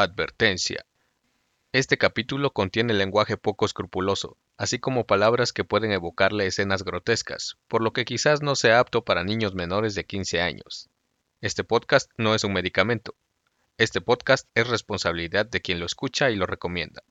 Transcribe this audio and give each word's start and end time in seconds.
Advertencia. 0.00 0.86
Este 1.72 1.98
capítulo 1.98 2.52
contiene 2.52 2.94
lenguaje 2.94 3.36
poco 3.36 3.66
escrupuloso, 3.66 4.36
así 4.56 4.78
como 4.78 5.08
palabras 5.08 5.52
que 5.52 5.64
pueden 5.64 5.90
evocarle 5.90 6.46
escenas 6.46 6.84
grotescas, 6.84 7.56
por 7.66 7.82
lo 7.82 7.92
que 7.92 8.04
quizás 8.04 8.40
no 8.40 8.54
sea 8.54 8.78
apto 8.78 9.04
para 9.04 9.24
niños 9.24 9.56
menores 9.56 9.96
de 9.96 10.04
15 10.04 10.40
años. 10.40 10.88
Este 11.40 11.64
podcast 11.64 12.12
no 12.16 12.36
es 12.36 12.44
un 12.44 12.52
medicamento. 12.52 13.16
Este 13.76 14.00
podcast 14.00 14.48
es 14.54 14.68
responsabilidad 14.68 15.46
de 15.46 15.60
quien 15.60 15.80
lo 15.80 15.86
escucha 15.86 16.30
y 16.30 16.36
lo 16.36 16.46
recomienda. 16.46 17.02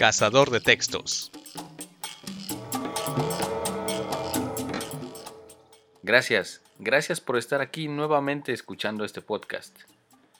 Cazador 0.00 0.48
de 0.48 0.60
textos. 0.60 1.30
Gracias, 6.02 6.62
gracias 6.78 7.20
por 7.20 7.36
estar 7.36 7.60
aquí 7.60 7.86
nuevamente 7.86 8.54
escuchando 8.54 9.04
este 9.04 9.20
podcast. 9.20 9.78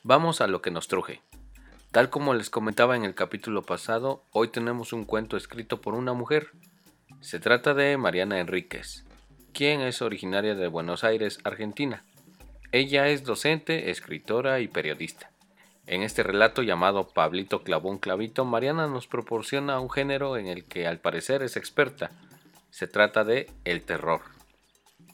Vamos 0.03 0.41
a 0.41 0.47
lo 0.47 0.63
que 0.63 0.71
nos 0.71 0.89
truje. 0.89 1.21
Tal 1.91 2.09
como 2.09 2.33
les 2.33 2.49
comentaba 2.49 2.97
en 2.97 3.05
el 3.05 3.15
capítulo 3.15 3.61
pasado, 3.61 4.25
hoy 4.33 4.49
tenemos 4.49 4.95
un 4.95 5.05
cuento 5.05 5.37
escrito 5.37 5.83
por 5.83 5.93
una 5.93 6.15
mujer. 6.15 6.53
Se 7.21 7.39
trata 7.39 7.75
de 7.75 7.99
Mariana 7.99 8.41
Enríquez, 8.41 9.05
quien 9.53 9.83
es 9.83 10.01
originaria 10.01 10.55
de 10.55 10.69
Buenos 10.69 11.05
Aires, 11.05 11.39
Argentina. 11.45 12.07
Ella 12.73 13.09
es 13.09 13.25
docente, 13.25 13.91
escritora 13.91 14.61
y 14.61 14.69
periodista. 14.69 15.31
En 15.87 16.03
este 16.03 16.23
relato 16.23 16.63
llamado 16.63 17.09
Pablito 17.09 17.63
clavó 17.63 17.91
un 17.91 17.99
clavito, 17.99 18.45
Mariana 18.45 18.87
nos 18.87 19.07
proporciona 19.07 19.81
un 19.81 19.91
género 19.91 20.37
en 20.37 20.47
el 20.47 20.65
que 20.65 20.87
al 20.87 20.99
parecer 20.99 21.43
es 21.43 21.57
experta. 21.57 22.11
Se 22.71 22.87
trata 22.87 23.25
de 23.25 23.51
el 23.65 23.83
terror. 23.83 24.21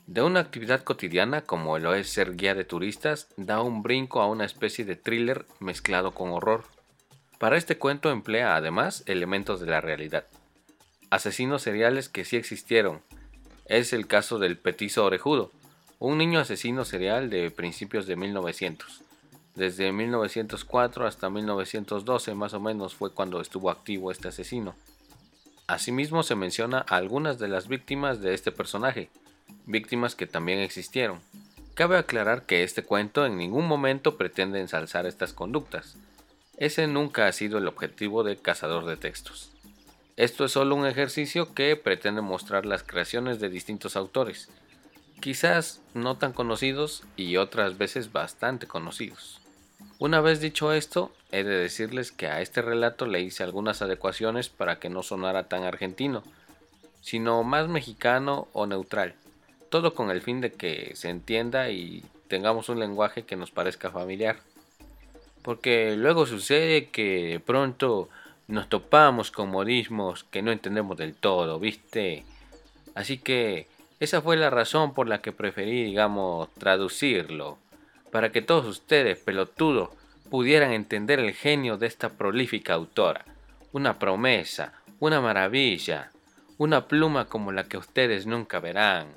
De 0.06 0.22
una 0.22 0.40
actividad 0.40 0.82
cotidiana 0.82 1.42
como 1.42 1.78
lo 1.78 1.94
es 1.94 2.08
ser 2.10 2.36
guía 2.36 2.54
de 2.54 2.64
turistas, 2.64 3.28
da 3.36 3.60
un 3.60 3.82
brinco 3.82 4.20
a 4.20 4.26
una 4.26 4.44
especie 4.44 4.84
de 4.84 4.96
thriller 4.96 5.46
mezclado 5.58 6.12
con 6.12 6.30
horror. 6.30 6.64
Para 7.38 7.56
este 7.56 7.76
cuento 7.76 8.10
emplea 8.10 8.54
además 8.54 9.02
elementos 9.06 9.60
de 9.60 9.66
la 9.66 9.80
realidad. 9.80 10.24
Asesinos 11.10 11.62
seriales 11.62 12.08
que 12.08 12.24
sí 12.24 12.36
existieron. 12.36 13.02
Es 13.66 13.92
el 13.92 14.06
caso 14.06 14.38
del 14.38 14.58
petizo 14.58 15.04
orejudo, 15.04 15.50
un 15.98 16.18
niño 16.18 16.38
asesino 16.38 16.84
serial 16.84 17.30
de 17.30 17.50
principios 17.50 18.06
de 18.06 18.16
1900. 18.16 19.05
Desde 19.56 19.90
1904 19.90 21.06
hasta 21.06 21.30
1912 21.30 22.34
más 22.34 22.52
o 22.52 22.60
menos 22.60 22.94
fue 22.94 23.10
cuando 23.10 23.40
estuvo 23.40 23.70
activo 23.70 24.10
este 24.10 24.28
asesino. 24.28 24.74
Asimismo 25.66 26.22
se 26.22 26.36
menciona 26.36 26.84
a 26.86 26.96
algunas 26.96 27.38
de 27.38 27.48
las 27.48 27.66
víctimas 27.66 28.20
de 28.20 28.34
este 28.34 28.52
personaje, 28.52 29.08
víctimas 29.64 30.14
que 30.14 30.26
también 30.26 30.58
existieron. 30.58 31.20
Cabe 31.72 31.96
aclarar 31.96 32.44
que 32.44 32.64
este 32.64 32.82
cuento 32.82 33.24
en 33.24 33.38
ningún 33.38 33.66
momento 33.66 34.18
pretende 34.18 34.60
ensalzar 34.60 35.06
estas 35.06 35.32
conductas. 35.32 35.96
Ese 36.58 36.86
nunca 36.86 37.26
ha 37.26 37.32
sido 37.32 37.56
el 37.56 37.66
objetivo 37.66 38.24
de 38.24 38.36
Cazador 38.36 38.84
de 38.84 38.98
Textos. 38.98 39.50
Esto 40.16 40.44
es 40.44 40.52
solo 40.52 40.74
un 40.74 40.86
ejercicio 40.86 41.54
que 41.54 41.76
pretende 41.76 42.20
mostrar 42.20 42.66
las 42.66 42.82
creaciones 42.82 43.40
de 43.40 43.48
distintos 43.48 43.96
autores, 43.96 44.50
quizás 45.20 45.80
no 45.94 46.16
tan 46.16 46.34
conocidos 46.34 47.04
y 47.16 47.38
otras 47.38 47.78
veces 47.78 48.12
bastante 48.12 48.66
conocidos. 48.66 49.40
Una 49.98 50.20
vez 50.20 50.40
dicho 50.40 50.72
esto, 50.72 51.10
he 51.32 51.42
de 51.42 51.56
decirles 51.56 52.12
que 52.12 52.26
a 52.26 52.40
este 52.40 52.60
relato 52.60 53.06
le 53.06 53.22
hice 53.22 53.42
algunas 53.42 53.80
adecuaciones 53.80 54.48
para 54.48 54.78
que 54.78 54.90
no 54.90 55.02
sonara 55.02 55.48
tan 55.48 55.64
argentino, 55.64 56.22
sino 57.00 57.42
más 57.44 57.68
mexicano 57.68 58.48
o 58.52 58.66
neutral, 58.66 59.14
todo 59.70 59.94
con 59.94 60.10
el 60.10 60.20
fin 60.20 60.40
de 60.40 60.52
que 60.52 60.92
se 60.96 61.08
entienda 61.08 61.70
y 61.70 62.04
tengamos 62.28 62.68
un 62.68 62.78
lenguaje 62.78 63.22
que 63.24 63.36
nos 63.36 63.50
parezca 63.50 63.90
familiar. 63.90 64.36
Porque 65.42 65.94
luego 65.96 66.26
sucede 66.26 66.88
que 66.88 67.28
de 67.28 67.40
pronto 67.40 68.08
nos 68.48 68.68
topamos 68.68 69.30
con 69.30 69.50
modismos 69.50 70.24
que 70.24 70.42
no 70.42 70.52
entendemos 70.52 70.96
del 70.96 71.14
todo, 71.14 71.58
¿viste? 71.58 72.24
Así 72.94 73.18
que 73.18 73.66
esa 73.98 74.20
fue 74.20 74.36
la 74.36 74.50
razón 74.50 74.92
por 74.92 75.08
la 75.08 75.22
que 75.22 75.32
preferí, 75.32 75.84
digamos, 75.84 76.52
traducirlo 76.54 77.58
para 78.16 78.32
que 78.32 78.40
todos 78.40 78.64
ustedes, 78.64 79.18
pelotudos, 79.18 79.90
pudieran 80.30 80.72
entender 80.72 81.20
el 81.20 81.34
genio 81.34 81.76
de 81.76 81.86
esta 81.86 82.08
prolífica 82.08 82.72
autora. 82.72 83.26
Una 83.72 83.98
promesa, 83.98 84.72
una 85.00 85.20
maravilla, 85.20 86.12
una 86.56 86.88
pluma 86.88 87.26
como 87.26 87.52
la 87.52 87.64
que 87.64 87.76
ustedes 87.76 88.24
nunca 88.24 88.58
verán. 88.58 89.08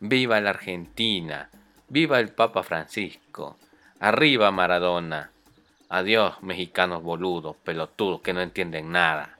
Viva 0.00 0.38
la 0.42 0.50
Argentina, 0.50 1.48
viva 1.88 2.20
el 2.20 2.28
Papa 2.28 2.62
Francisco, 2.62 3.56
arriba 4.00 4.50
Maradona. 4.50 5.30
Adiós, 5.88 6.42
mexicanos 6.42 7.02
boludos, 7.02 7.56
pelotudos 7.56 8.20
que 8.20 8.34
no 8.34 8.42
entienden 8.42 8.92
nada. 8.92 9.38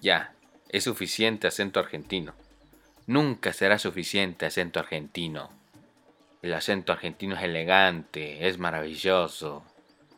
Ya, 0.00 0.32
es 0.70 0.84
suficiente 0.84 1.48
acento 1.48 1.80
argentino. 1.80 2.32
Nunca 3.06 3.52
será 3.52 3.78
suficiente 3.78 4.46
acento 4.46 4.80
argentino. 4.80 5.57
El 6.40 6.54
acento 6.54 6.92
argentino 6.92 7.34
es 7.34 7.42
elegante, 7.42 8.46
es 8.46 8.58
maravilloso. 8.58 9.64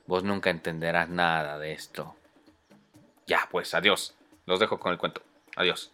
Vos 0.07 0.23
nunca 0.23 0.51
entenderás 0.51 1.09
nada 1.09 1.59
de 1.59 1.73
esto. 1.73 2.15
Ya, 3.27 3.49
pues, 3.51 3.73
adiós. 3.73 4.15
Los 4.45 4.61
dejo 4.61 4.79
con 4.79 4.93
el 4.93 4.99
cuento. 4.99 5.23
Adiós. 5.57 5.91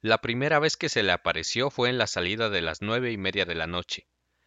La 0.00 0.18
primera 0.18 0.60
vez 0.60 0.76
que 0.76 0.88
se 0.88 1.02
le 1.02 1.10
apareció 1.10 1.70
fue 1.70 1.88
en 1.88 1.98
la 1.98 2.06
salida 2.06 2.50
de 2.50 2.62
las 2.62 2.82
nueve 2.82 3.10
y 3.10 3.16
media 3.16 3.44
de 3.44 3.56
la 3.56 3.66
noche 3.66 4.06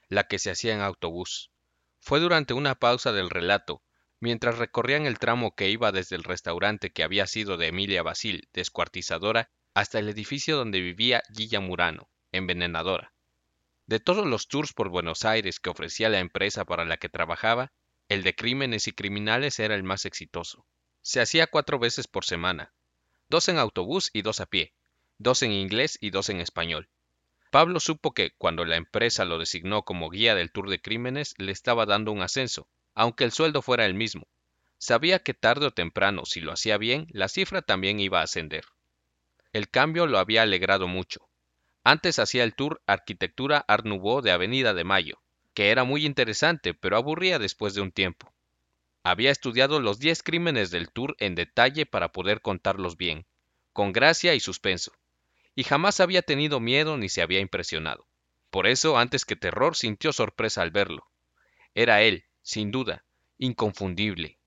la 0.10 0.26
que 0.26 0.40
se 0.40 0.52
hacía 0.52 0.74
en 0.74 0.82
autobús. 0.82 1.52
Fue 2.00 2.20
durante 2.20 2.54
una 2.54 2.76
pausa 2.76 3.12
del 3.14 3.30
relato, 3.30 3.82
mientras 4.20 4.58
recorrían 4.58 5.06
el 5.06 5.20
tramo 5.20 5.56
que 5.56 5.70
iba 5.70 5.92
desde 5.92 6.16
el 6.16 6.24
restaurante 6.24 6.92
que 6.92 7.04
había 7.04 7.28
sido 7.28 7.58
de 7.58 7.68
Emilia 7.68 8.04
Basil, 8.04 8.50
descuartizadora, 8.54 9.50
hasta 9.74 10.00
el 10.00 10.10
edificio 10.10 10.58
donde 10.58 10.82
vivía 10.82 11.24
Gilla 11.34 11.60
Murano, 11.60 12.10
envenenadora. 12.32 13.14
De 13.86 14.00
todos 14.00 14.26
los 14.26 14.48
tours 14.48 14.74
por 14.74 14.90
Buenos 14.90 15.26
Aires 15.26 15.60
que 15.60 15.70
ofrecía 15.70 16.10
la 16.10 16.20
empresa 16.20 16.66
para 16.66 16.86
la 16.86 16.98
que 16.98 17.10
trabajaba, 17.10 17.72
el 18.08 18.24
de 18.24 18.36
crímenes 18.36 18.88
y 18.88 18.92
criminales 18.92 19.60
era 19.60 19.76
el 19.76 19.84
más 19.84 20.06
exitoso. 20.06 20.66
Se 21.02 21.22
hacía 21.22 21.48
cuatro 21.48 21.80
veces 21.80 22.08
por 22.08 22.26
semana, 22.26 22.74
dos 23.30 23.48
en 23.48 23.58
autobús 23.58 24.10
y 24.14 24.22
dos 24.22 24.42
a 24.42 24.48
pie, 24.48 24.74
dos 25.18 25.44
en 25.44 25.52
inglés 25.52 25.98
y 26.02 26.10
dos 26.10 26.30
en 26.30 26.40
español. 26.40 26.90
Pablo 27.50 27.80
supo 27.80 28.14
que, 28.14 28.32
cuando 28.38 28.64
la 28.64 28.76
empresa 28.76 29.26
lo 29.26 29.40
designó 29.40 29.82
como 29.82 30.12
guía 30.12 30.36
del 30.36 30.52
Tour 30.52 30.70
de 30.70 30.80
Crímenes, 30.80 31.34
le 31.40 31.52
estaba 31.52 31.88
dando 31.88 32.12
un 32.12 32.22
ascenso, 32.22 32.68
aunque 32.94 33.24
el 33.24 33.32
sueldo 33.32 33.64
fuera 33.64 33.88
el 33.88 33.96
mismo. 33.96 34.28
Sabía 34.78 35.18
que 35.18 35.34
tarde 35.34 35.66
o 35.66 35.72
temprano, 35.72 36.26
si 36.26 36.42
lo 36.42 36.52
hacía 36.52 36.78
bien, 36.78 37.08
la 37.10 37.28
cifra 37.28 37.64
también 37.64 38.00
iba 38.00 38.20
a 38.20 38.24
ascender. 38.24 38.66
El 39.52 39.68
cambio 39.68 40.06
lo 40.06 40.20
había 40.20 40.44
alegrado 40.44 40.88
mucho. 40.88 41.28
Antes 41.84 42.20
hacía 42.20 42.44
el 42.44 42.54
tour 42.54 42.84
Arquitectura 42.86 43.66
Art 43.68 43.84
Nouveau 43.84 44.22
de 44.22 44.30
Avenida 44.30 44.76
de 44.76 44.84
Mayo, 44.84 45.20
que 45.56 45.72
era 45.72 45.84
muy 45.84 46.06
interesante, 46.06 46.76
pero 46.76 46.98
aburría 46.98 47.40
después 47.40 47.74
de 47.74 47.82
un 47.82 47.92
tiempo. 47.92 48.32
Había 49.02 49.32
estudiado 49.32 49.80
los 49.80 49.98
10 49.98 50.22
crímenes 50.22 50.70
del 50.70 50.92
tour 50.92 51.16
en 51.18 51.34
detalle 51.34 51.88
para 51.88 52.12
poder 52.12 52.42
contarlos 52.42 52.96
bien, 52.96 53.26
con 53.74 53.92
gracia 53.92 54.36
y 54.36 54.40
suspenso 54.40 54.92
y 55.60 55.66
jamás 55.66 56.00
había 56.00 56.22
tenido 56.22 56.62
miedo 56.62 56.96
ni 56.96 57.10
se 57.10 57.22
había 57.22 57.42
impresionado. 57.42 58.08
Por 58.50 58.66
eso, 58.66 58.98
antes 58.98 59.26
que 59.26 59.36
terror, 59.36 59.76
sintió 59.76 60.14
sorpresa 60.14 60.62
al 60.62 60.72
verlo. 60.72 61.06
Era 61.76 62.02
él, 62.02 62.24
sin 62.42 62.72
duda, 62.72 63.04
inconfundible. 63.38 64.40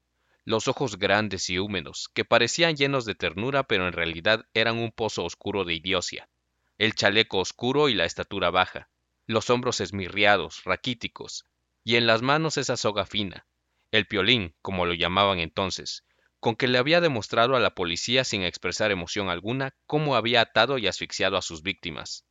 Los 0.46 0.68
ojos 0.68 0.98
grandes 0.98 1.50
y 1.50 1.58
húmedos, 1.58 2.08
que 2.14 2.24
parecían 2.24 2.76
llenos 2.76 3.04
de 3.04 3.14
ternura, 3.14 3.64
pero 3.64 3.86
en 3.86 3.92
realidad 3.92 4.46
eran 4.54 4.78
un 4.78 4.90
pozo 4.90 5.22
oscuro 5.22 5.66
de 5.66 5.74
idiocia. 5.74 6.30
El 6.78 6.94
chaleco 6.94 7.40
oscuro 7.40 7.90
y 7.90 7.94
la 7.94 8.06
estatura 8.06 8.48
baja. 8.48 8.88
Los 9.26 9.50
hombros 9.50 9.82
esmirriados, 9.82 10.64
raquíticos. 10.64 11.44
Y 11.84 11.96
en 11.96 12.06
las 12.06 12.22
manos 12.22 12.56
esa 12.56 12.78
soga 12.78 13.04
fina. 13.04 13.44
El 13.90 14.06
piolín, 14.06 14.54
como 14.62 14.86
lo 14.86 14.94
llamaban 14.94 15.40
entonces, 15.40 16.06
con 16.42 16.56
que 16.56 16.66
le 16.66 16.78
había 16.78 17.00
demostrado 17.00 17.54
a 17.54 17.60
la 17.60 17.76
policía 17.76 18.24
sin 18.24 18.42
expresar 18.42 18.90
emoción 18.90 19.28
alguna 19.28 19.76
cómo 19.86 20.16
había 20.16 20.40
atado 20.40 20.76
y 20.76 20.88
asfixiado 20.88 21.36
a 21.36 21.40
sus 21.40 21.62
víctimas. 21.62 22.24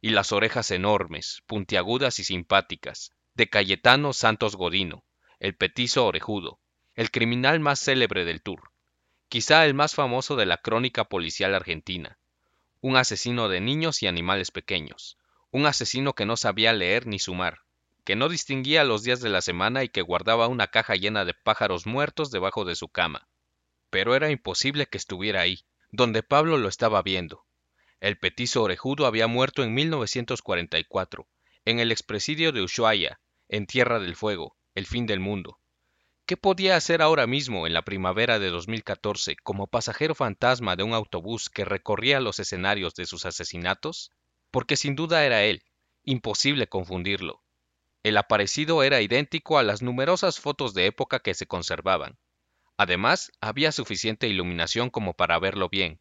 Y 0.00 0.10
las 0.10 0.30
orejas 0.30 0.70
enormes, 0.70 1.42
puntiagudas 1.44 2.20
y 2.20 2.24
simpáticas, 2.24 3.10
de 3.34 3.50
Cayetano 3.50 4.12
Santos 4.12 4.54
Godino, 4.54 5.02
el 5.40 5.56
petizo 5.56 6.06
orejudo, 6.06 6.60
el 6.94 7.10
criminal 7.10 7.58
más 7.58 7.80
célebre 7.80 8.24
del 8.24 8.42
tour, 8.42 8.70
quizá 9.28 9.66
el 9.66 9.74
más 9.74 9.92
famoso 9.92 10.36
de 10.36 10.46
la 10.46 10.58
crónica 10.58 11.06
policial 11.06 11.52
argentina, 11.52 12.16
un 12.80 12.96
asesino 12.96 13.48
de 13.48 13.60
niños 13.60 14.04
y 14.04 14.06
animales 14.06 14.52
pequeños, 14.52 15.18
un 15.50 15.66
asesino 15.66 16.12
que 16.12 16.26
no 16.26 16.36
sabía 16.36 16.72
leer 16.72 17.08
ni 17.08 17.18
sumar, 17.18 17.62
que 18.04 18.14
no 18.14 18.28
distinguía 18.28 18.84
los 18.84 19.02
días 19.02 19.20
de 19.20 19.30
la 19.30 19.40
semana 19.40 19.82
y 19.82 19.88
que 19.88 20.02
guardaba 20.02 20.46
una 20.46 20.68
caja 20.68 20.94
llena 20.94 21.24
de 21.24 21.34
pájaros 21.34 21.86
muertos 21.86 22.30
debajo 22.30 22.64
de 22.64 22.76
su 22.76 22.86
cama. 22.86 23.26
Pero 23.90 24.14
era 24.14 24.30
imposible 24.30 24.86
que 24.86 24.98
estuviera 24.98 25.40
ahí, 25.40 25.64
donde 25.90 26.22
Pablo 26.22 26.58
lo 26.58 26.68
estaba 26.68 27.02
viendo. 27.02 27.44
El 28.00 28.18
petizo 28.18 28.62
orejudo 28.62 29.06
había 29.06 29.26
muerto 29.26 29.62
en 29.62 29.74
1944, 29.74 31.26
en 31.64 31.80
el 31.80 31.90
expresidio 31.90 32.52
de 32.52 32.62
Ushuaia, 32.62 33.20
en 33.48 33.66
Tierra 33.66 33.98
del 33.98 34.14
Fuego, 34.14 34.56
el 34.74 34.86
fin 34.86 35.06
del 35.06 35.20
mundo. 35.20 35.58
¿Qué 36.26 36.36
podía 36.36 36.76
hacer 36.76 37.00
ahora 37.00 37.26
mismo, 37.26 37.66
en 37.66 37.72
la 37.72 37.82
primavera 37.82 38.38
de 38.38 38.50
2014, 38.50 39.36
como 39.42 39.66
pasajero 39.66 40.14
fantasma 40.14 40.76
de 40.76 40.82
un 40.82 40.92
autobús 40.92 41.48
que 41.48 41.64
recorría 41.64 42.20
los 42.20 42.38
escenarios 42.38 42.94
de 42.94 43.06
sus 43.06 43.24
asesinatos? 43.24 44.12
Porque 44.50 44.76
sin 44.76 44.94
duda 44.94 45.24
era 45.24 45.44
él, 45.44 45.64
imposible 46.04 46.68
confundirlo. 46.68 47.42
El 48.02 48.16
aparecido 48.18 48.82
era 48.82 49.00
idéntico 49.00 49.58
a 49.58 49.62
las 49.62 49.80
numerosas 49.80 50.38
fotos 50.38 50.74
de 50.74 50.86
época 50.86 51.20
que 51.20 51.34
se 51.34 51.46
conservaban. 51.46 52.18
Además, 52.78 53.32
había 53.40 53.72
suficiente 53.72 54.28
iluminación 54.28 54.88
como 54.88 55.14
para 55.14 55.38
verlo 55.40 55.68
bien. 55.68 56.00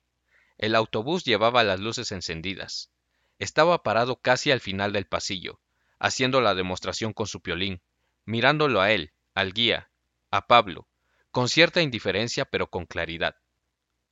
El 0.59 0.75
autobús 0.75 1.25
llevaba 1.25 1.63
las 1.63 1.79
luces 1.79 2.11
encendidas. 2.11 2.91
Estaba 3.39 3.81
parado 3.81 4.21
casi 4.21 4.51
al 4.51 4.61
final 4.61 4.93
del 4.93 5.07
pasillo, 5.07 5.59
haciendo 5.97 6.39
la 6.39 6.53
demostración 6.53 7.13
con 7.13 7.25
su 7.25 7.41
piolín, 7.41 7.81
mirándolo 8.25 8.79
a 8.79 8.91
él, 8.91 9.11
al 9.33 9.53
guía, 9.53 9.89
a 10.29 10.45
Pablo, 10.45 10.87
con 11.31 11.49
cierta 11.49 11.81
indiferencia 11.81 12.45
pero 12.45 12.69
con 12.69 12.85
claridad. 12.85 13.35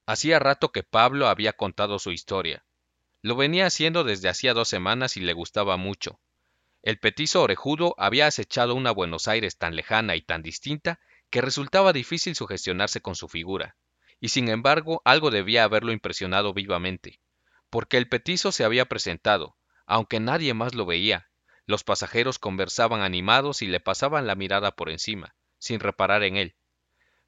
Hacía 0.08 0.40
rato 0.40 0.72
que 0.72 0.82
Pablo 0.82 1.28
había 1.28 1.54
contado 1.54 2.00
su 2.00 2.12
historia. 2.12 2.66
Lo 3.22 3.36
venía 3.36 3.68
haciendo 3.68 4.04
desde 4.04 4.30
hacía 4.30 4.56
dos 4.56 4.70
semanas 4.70 5.18
y 5.18 5.20
le 5.20 5.34
gustaba 5.34 5.78
mucho. 5.78 6.20
El 6.82 6.98
petizo 6.98 7.44
orejudo 7.44 7.94
había 8.00 8.26
acechado 8.26 8.74
una 8.74 8.90
Buenos 8.90 9.28
Aires 9.28 9.58
tan 9.58 9.76
lejana 9.76 10.16
y 10.16 10.22
tan 10.22 10.42
distinta 10.42 11.00
que 11.30 11.42
resultaba 11.42 11.94
difícil 11.94 12.36
sugestionarse 12.36 13.02
con 13.02 13.16
su 13.16 13.28
figura, 13.28 13.76
y 14.20 14.30
sin 14.30 14.50
embargo 14.50 15.02
algo 15.06 15.32
debía 15.32 15.64
haberlo 15.64 15.92
impresionado 15.92 16.54
vivamente, 16.54 17.20
porque 17.70 17.98
el 17.98 18.08
petizo 18.08 18.52
se 18.52 18.64
había 18.64 18.86
presentado, 18.86 19.58
aunque 19.86 20.20
nadie 20.20 20.54
más 20.54 20.76
lo 20.76 20.86
veía. 20.86 21.30
Los 21.66 21.84
pasajeros 21.84 22.40
conversaban 22.40 23.02
animados 23.02 23.62
y 23.62 23.68
le 23.68 23.80
pasaban 23.80 24.28
la 24.28 24.36
mirada 24.36 24.72
por 24.72 24.90
encima, 24.90 25.36
sin 25.58 25.80
reparar 25.80 26.24
en 26.24 26.38
él. 26.38 26.56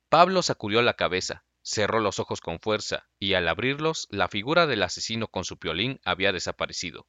Pablo 0.10 0.42
sacudió 0.42 0.82
la 0.82 0.94
cabeza, 0.94 1.44
cerró 1.64 2.00
los 2.00 2.20
ojos 2.20 2.40
con 2.40 2.60
fuerza, 2.60 3.10
y 3.20 3.34
al 3.34 3.48
abrirlos, 3.48 4.08
la 4.10 4.28
figura 4.28 4.68
del 4.68 4.84
asesino 4.84 5.28
con 5.28 5.44
su 5.44 5.58
piolín 5.58 6.00
había 6.06 6.32
desaparecido. 6.32 7.08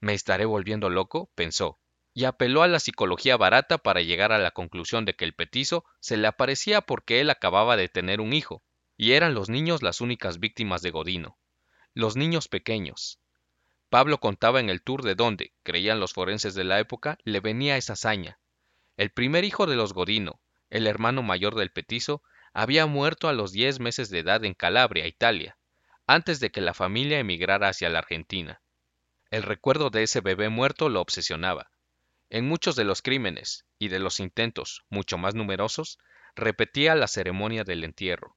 ¿Me 0.00 0.14
estaré 0.14 0.44
volviendo 0.44 0.88
loco? 0.88 1.30
pensó, 1.34 1.78
y 2.20 2.26
apeló 2.26 2.62
a 2.62 2.68
la 2.68 2.80
psicología 2.80 3.38
barata 3.38 3.78
para 3.78 4.02
llegar 4.02 4.30
a 4.30 4.38
la 4.38 4.50
conclusión 4.50 5.06
de 5.06 5.14
que 5.14 5.24
el 5.24 5.32
petizo 5.32 5.86
se 6.00 6.18
le 6.18 6.26
aparecía 6.26 6.82
porque 6.82 7.20
él 7.20 7.30
acababa 7.30 7.78
de 7.78 7.88
tener 7.88 8.20
un 8.20 8.34
hijo, 8.34 8.62
y 8.98 9.12
eran 9.12 9.32
los 9.32 9.48
niños 9.48 9.82
las 9.82 10.02
únicas 10.02 10.38
víctimas 10.38 10.82
de 10.82 10.90
Godino. 10.90 11.38
Los 11.94 12.16
niños 12.16 12.46
pequeños. 12.46 13.20
Pablo 13.88 14.18
contaba 14.18 14.60
en 14.60 14.68
el 14.68 14.82
tour 14.82 15.02
de 15.02 15.14
dónde, 15.14 15.54
creían 15.62 15.98
los 15.98 16.12
forenses 16.12 16.54
de 16.54 16.64
la 16.64 16.78
época, 16.78 17.16
le 17.24 17.40
venía 17.40 17.78
esa 17.78 17.94
hazaña, 17.94 18.38
el 18.98 19.08
primer 19.10 19.44
hijo 19.44 19.64
de 19.64 19.76
los 19.76 19.94
Godino, 19.94 20.42
el 20.68 20.86
hermano 20.86 21.22
mayor 21.22 21.54
del 21.54 21.70
petizo, 21.70 22.22
había 22.52 22.84
muerto 22.84 23.30
a 23.30 23.32
los 23.32 23.50
diez 23.50 23.80
meses 23.80 24.10
de 24.10 24.18
edad 24.18 24.44
en 24.44 24.52
Calabria, 24.52 25.06
Italia, 25.06 25.56
antes 26.06 26.38
de 26.38 26.50
que 26.50 26.60
la 26.60 26.74
familia 26.74 27.18
emigrara 27.18 27.68
hacia 27.70 27.88
la 27.88 28.00
Argentina. 28.00 28.60
El 29.30 29.42
recuerdo 29.42 29.88
de 29.88 30.02
ese 30.02 30.20
bebé 30.20 30.50
muerto 30.50 30.90
lo 30.90 31.00
obsesionaba. 31.00 31.69
En 32.30 32.46
muchos 32.46 32.76
de 32.76 32.84
los 32.84 33.02
crímenes 33.02 33.64
y 33.80 33.88
de 33.88 33.98
los 33.98 34.20
intentos, 34.20 34.84
mucho 34.88 35.18
más 35.18 35.34
numerosos, 35.34 35.98
repetía 36.36 36.94
la 36.94 37.08
ceremonia 37.08 37.64
del 37.64 37.82
entierro. 37.82 38.36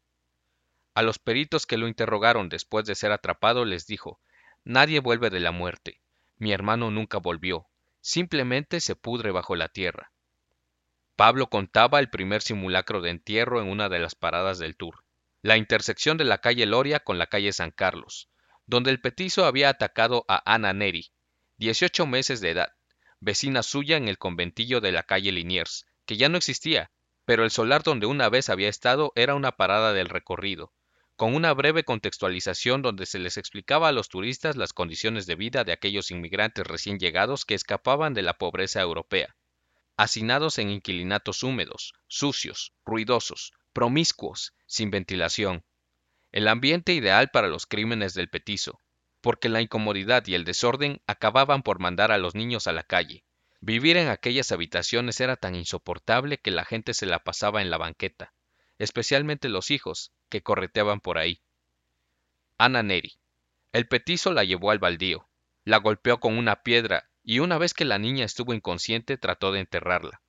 A 0.95 1.03
los 1.03 1.19
peritos 1.19 1.67
que 1.67 1.77
lo 1.77 1.87
interrogaron 1.87 2.49
después 2.49 2.85
de 2.85 2.95
ser 2.95 3.11
atrapado 3.11 3.65
les 3.65 3.85
dijo, 3.85 4.19
Nadie 4.63 4.99
vuelve 4.99 5.29
de 5.29 5.39
la 5.39 5.51
muerte. 5.51 6.01
Mi 6.37 6.53
hermano 6.53 6.89
nunca 6.89 7.19
volvió. 7.19 7.67
Simplemente 8.01 8.79
se 8.79 8.95
pudre 8.95 9.31
bajo 9.31 9.55
la 9.55 9.69
tierra. 9.69 10.11
Pablo 11.15 11.47
contaba 11.47 11.99
el 11.99 12.09
primer 12.09 12.41
simulacro 12.41 12.99
de 13.01 13.11
entierro 13.11 13.61
en 13.61 13.69
una 13.69 13.89
de 13.89 13.99
las 13.99 14.15
paradas 14.15 14.57
del 14.57 14.75
tour, 14.75 15.03
la 15.43 15.57
intersección 15.57 16.17
de 16.17 16.25
la 16.25 16.39
calle 16.39 16.65
Loria 16.65 16.99
con 16.99 17.19
la 17.19 17.27
calle 17.27 17.53
San 17.53 17.69
Carlos, 17.69 18.29
donde 18.65 18.89
el 18.89 18.99
petizo 18.99 19.45
había 19.45 19.69
atacado 19.69 20.25
a 20.27 20.41
Ana 20.51 20.73
Neri, 20.73 21.11
18 21.57 22.07
meses 22.07 22.41
de 22.41 22.49
edad, 22.49 22.73
vecina 23.23 23.63
suya 23.63 23.97
en 23.97 24.07
el 24.07 24.17
conventillo 24.17 24.81
de 24.81 24.91
la 24.91 25.03
calle 25.03 25.31
Liniers, 25.31 25.85
que 26.05 26.17
ya 26.17 26.29
no 26.29 26.37
existía, 26.37 26.91
pero 27.25 27.43
el 27.43 27.51
solar 27.51 27.83
donde 27.83 28.05
una 28.05 28.29
vez 28.29 28.49
había 28.49 28.69
estado 28.69 29.11
era 29.15 29.35
una 29.35 29.53
parada 29.53 29.93
del 29.93 30.09
recorrido, 30.09 30.73
con 31.15 31.35
una 31.35 31.53
breve 31.53 31.83
contextualización 31.83 32.81
donde 32.81 33.05
se 33.05 33.19
les 33.19 33.37
explicaba 33.37 33.87
a 33.87 33.91
los 33.91 34.09
turistas 34.09 34.55
las 34.55 34.73
condiciones 34.73 35.25
de 35.25 35.35
vida 35.35 35.63
de 35.63 35.71
aquellos 35.71 36.11
inmigrantes 36.11 36.67
recién 36.67 36.99
llegados 36.99 37.45
que 37.45 37.55
escapaban 37.55 38.13
de 38.13 38.23
la 38.23 38.33
pobreza 38.33 38.81
europea 38.81 39.35
hacinados 39.97 40.57
en 40.57 40.69
inquilinatos 40.69 41.43
húmedos, 41.43 41.93
sucios, 42.07 42.73
ruidosos, 42.85 43.53
promiscuos, 43.73 44.53
sin 44.65 44.89
ventilación. 44.91 45.63
El 46.31 46.47
ambiente 46.47 46.93
ideal 46.93 47.29
para 47.29 47.47
los 47.47 47.67
crímenes 47.67 48.13
del 48.13 48.29
petizo, 48.29 48.79
porque 49.23 49.47
la 49.47 49.61
incomodidad 49.61 50.27
y 50.27 50.35
el 50.35 50.43
desorden 50.43 51.01
acababan 51.07 51.63
por 51.63 51.79
mandar 51.79 52.11
a 52.11 52.17
los 52.17 52.35
niños 52.35 52.67
a 52.67 52.73
la 52.73 52.83
calle. 52.83 53.23
Vivir 53.61 53.95
en 53.95 54.09
aquellas 54.09 54.51
habitaciones 54.51 55.21
era 55.21 55.37
tan 55.37 55.55
insoportable 55.55 56.39
que 56.39 56.51
la 56.51 56.65
gente 56.65 56.93
se 56.93 57.05
la 57.05 57.23
pasaba 57.23 57.61
en 57.61 57.69
la 57.69 57.77
banqueta, 57.77 58.33
especialmente 58.79 59.47
los 59.47 59.71
hijos, 59.71 60.11
que 60.27 60.43
correteaban 60.43 60.99
por 60.99 61.17
ahí. 61.17 61.39
Ana 62.57 62.83
Neri. 62.83 63.13
El 63.71 63.87
petizo 63.87 64.33
la 64.33 64.43
llevó 64.43 64.71
al 64.71 64.79
baldío, 64.79 65.25
la 65.63 65.77
golpeó 65.77 66.19
con 66.19 66.37
una 66.37 66.61
piedra 66.61 67.09
y 67.23 67.39
una 67.39 67.57
vez 67.57 67.73
que 67.73 67.85
la 67.85 67.99
niña 67.99 68.25
estuvo 68.25 68.53
inconsciente 68.53 69.17
trató 69.17 69.53
de 69.53 69.61
enterrarla. 69.61 70.21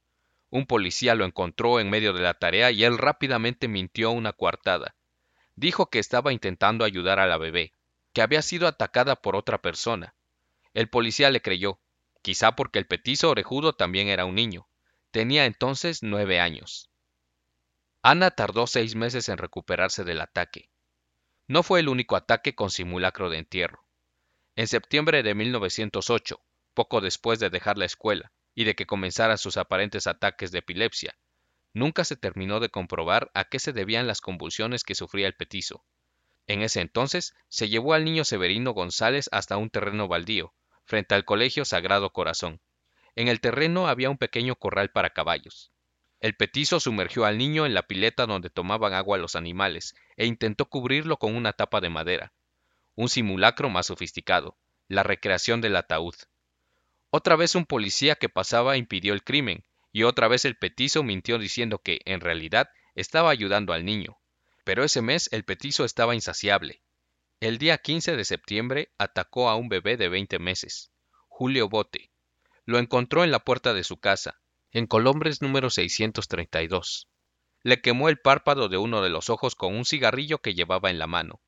Un 0.50 0.66
policía 0.66 1.16
lo 1.16 1.25
encontró 1.25 1.80
en 1.80 1.90
medio 1.90 2.12
de 2.12 2.23
la 2.23 2.35
tarea 2.35 2.71
y 2.71 2.85
él 2.85 2.97
rápidamente 2.99 3.66
mintió 3.66 4.12
una 4.12 4.33
coartada. 4.33 4.95
Dijo 5.57 5.90
que 5.90 5.99
estaba 5.99 6.33
intentando 6.33 6.85
ayudar 6.85 7.18
a 7.18 7.26
la 7.26 7.38
bebé, 7.38 7.73
que 8.14 8.23
había 8.23 8.40
sido 8.40 8.66
atacada 8.68 9.16
por 9.16 9.37
otra 9.37 9.61
persona. 9.61 10.14
El 10.73 10.88
policía 10.88 11.30
le 11.30 11.42
creyó, 11.42 11.80
quizá 12.23 12.56
porque 12.56 12.78
el 12.78 12.87
petizo 12.87 13.28
orejudo 13.28 13.75
también 13.75 14.09
era 14.09 14.25
un 14.25 14.37
niño. 14.37 14.66
Tenía 15.11 15.44
entonces 15.44 16.02
nueve 16.02 16.40
años. 16.40 16.88
Ana 18.02 18.30
tardó 18.30 18.66
seis 18.66 18.94
meses 18.94 19.28
en 19.28 19.37
recuperarse 19.37 20.04
del 20.04 20.21
ataque. 20.21 20.71
No 21.49 21.62
fue 21.62 21.80
el 21.80 21.88
único 21.88 22.16
ataque 22.16 22.54
con 22.54 22.71
simulacro 22.71 23.30
de 23.30 23.38
entierro. 23.38 23.85
En 24.56 24.68
septiembre 24.68 25.23
de 25.23 25.35
1908, 25.35 26.40
poco 26.73 27.00
después 27.00 27.40
de 27.40 27.50
dejar 27.50 27.78
la 27.78 27.85
escuela 27.85 28.30
y 28.54 28.64
de 28.64 28.75
que 28.75 28.87
comenzaran 28.87 29.38
sus 29.38 29.56
aparentes 29.56 30.06
ataques 30.06 30.52
de 30.52 30.61
epilepsia. 30.61 31.16
Nunca 31.73 32.04
se 32.04 32.14
terminó 32.14 32.61
de 32.61 32.68
comprobar 32.68 33.33
a 33.35 33.44
qué 33.44 33.59
se 33.59 33.73
debían 33.73 34.06
las 34.06 34.21
convulsiones 34.21 34.85
que 34.85 34.94
sufría 34.94 35.26
el 35.26 35.35
petizo. 35.35 35.85
En 36.46 36.62
ese 36.62 36.80
entonces 36.80 37.34
se 37.48 37.68
llevó 37.68 37.94
al 37.94 38.04
niño 38.04 38.24
Severino 38.24 38.72
González 38.72 39.28
hasta 39.32 39.56
un 39.56 39.70
terreno 39.70 40.08
baldío, 40.08 40.52
frente 40.84 41.14
al 41.14 41.24
Colegio 41.24 41.64
Sagrado 41.64 42.10
Corazón. 42.10 42.60
En 43.16 43.28
el 43.28 43.40
terreno 43.40 43.88
había 43.88 44.10
un 44.10 44.18
pequeño 44.18 44.56
corral 44.56 44.90
para 44.90 45.10
caballos. 45.10 45.70
El 46.20 46.36
petizo 46.36 46.80
sumergió 46.80 47.24
al 47.24 47.38
niño 47.38 47.66
en 47.66 47.74
la 47.74 47.82
pileta 47.82 48.26
donde 48.26 48.50
tomaban 48.50 48.94
agua 48.94 49.18
los 49.18 49.36
animales 49.36 49.94
e 50.16 50.26
intentó 50.26 50.66
cubrirlo 50.66 51.18
con 51.18 51.34
una 51.34 51.52
tapa 51.52 51.80
de 51.80 51.90
madera. 51.90 52.32
Un 52.94 53.08
simulacro 53.08 53.68
más 53.68 53.86
sofisticado, 53.86 54.56
la 54.88 55.02
recreación 55.02 55.60
del 55.60 55.76
ataúd. 55.76 56.14
Otra 57.10 57.36
vez 57.36 57.54
un 57.54 57.66
policía 57.66 58.16
que 58.16 58.28
pasaba 58.28 58.76
impidió 58.76 59.12
el 59.12 59.22
crimen, 59.22 59.64
y 59.92 60.02
otra 60.02 60.28
vez 60.28 60.44
el 60.44 60.56
petizo 60.56 61.02
mintió 61.02 61.38
diciendo 61.38 61.78
que, 61.78 62.00
en 62.04 62.20
realidad, 62.20 62.68
estaba 62.94 63.30
ayudando 63.30 63.72
al 63.72 63.84
niño. 63.84 64.18
Pero 64.64 64.83
ese 64.83 65.02
mes 65.02 65.28
el 65.33 65.44
petizo 65.44 65.85
estaba 65.85 66.14
insaciable. 66.14 66.83
El 67.40 67.59
día 67.59 67.78
15 67.78 68.16
de 68.16 68.25
septiembre 68.25 68.92
atacó 68.99 69.49
a 69.49 69.56
un 69.56 69.68
bebé 69.68 69.97
de 69.97 70.09
20 70.09 70.38
meses, 70.38 70.90
Julio 71.28 71.68
Bote. 71.68 72.11
Lo 72.64 72.78
encontró 72.78 73.25
en 73.25 73.30
la 73.30 73.40
puerta 73.40 73.75
de 73.75 73.85
su 73.85 73.99
casa, 73.99 74.40
en 74.73 74.87
Colombres 74.87 75.42
número 75.42 75.68
632. 75.68 77.09
Le 77.62 77.80
quemó 77.80 78.09
el 78.09 78.18
párpado 78.18 78.68
de 78.68 78.78
uno 78.78 79.02
de 79.02 79.11
los 79.11 79.30
ojos 79.30 79.54
con 79.54 79.75
un 79.75 79.85
cigarrillo 79.85 80.38
que 80.38 80.54
llevaba 80.54 80.90
en 80.90 80.99
la 80.99 81.06
mano. 81.06 81.40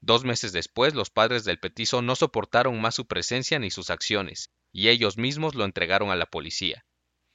Dos 0.00 0.24
meses 0.24 0.52
después, 0.52 0.94
los 0.94 1.10
padres 1.10 1.44
del 1.44 1.58
petizo 1.58 2.02
no 2.02 2.14
soportaron 2.14 2.80
más 2.80 2.94
su 2.94 3.06
presencia 3.06 3.58
ni 3.58 3.70
sus 3.70 3.90
acciones, 3.90 4.50
y 4.72 4.88
ellos 4.88 5.16
mismos 5.16 5.54
lo 5.54 5.64
entregaron 5.64 6.10
a 6.10 6.16
la 6.16 6.26
policía. 6.26 6.84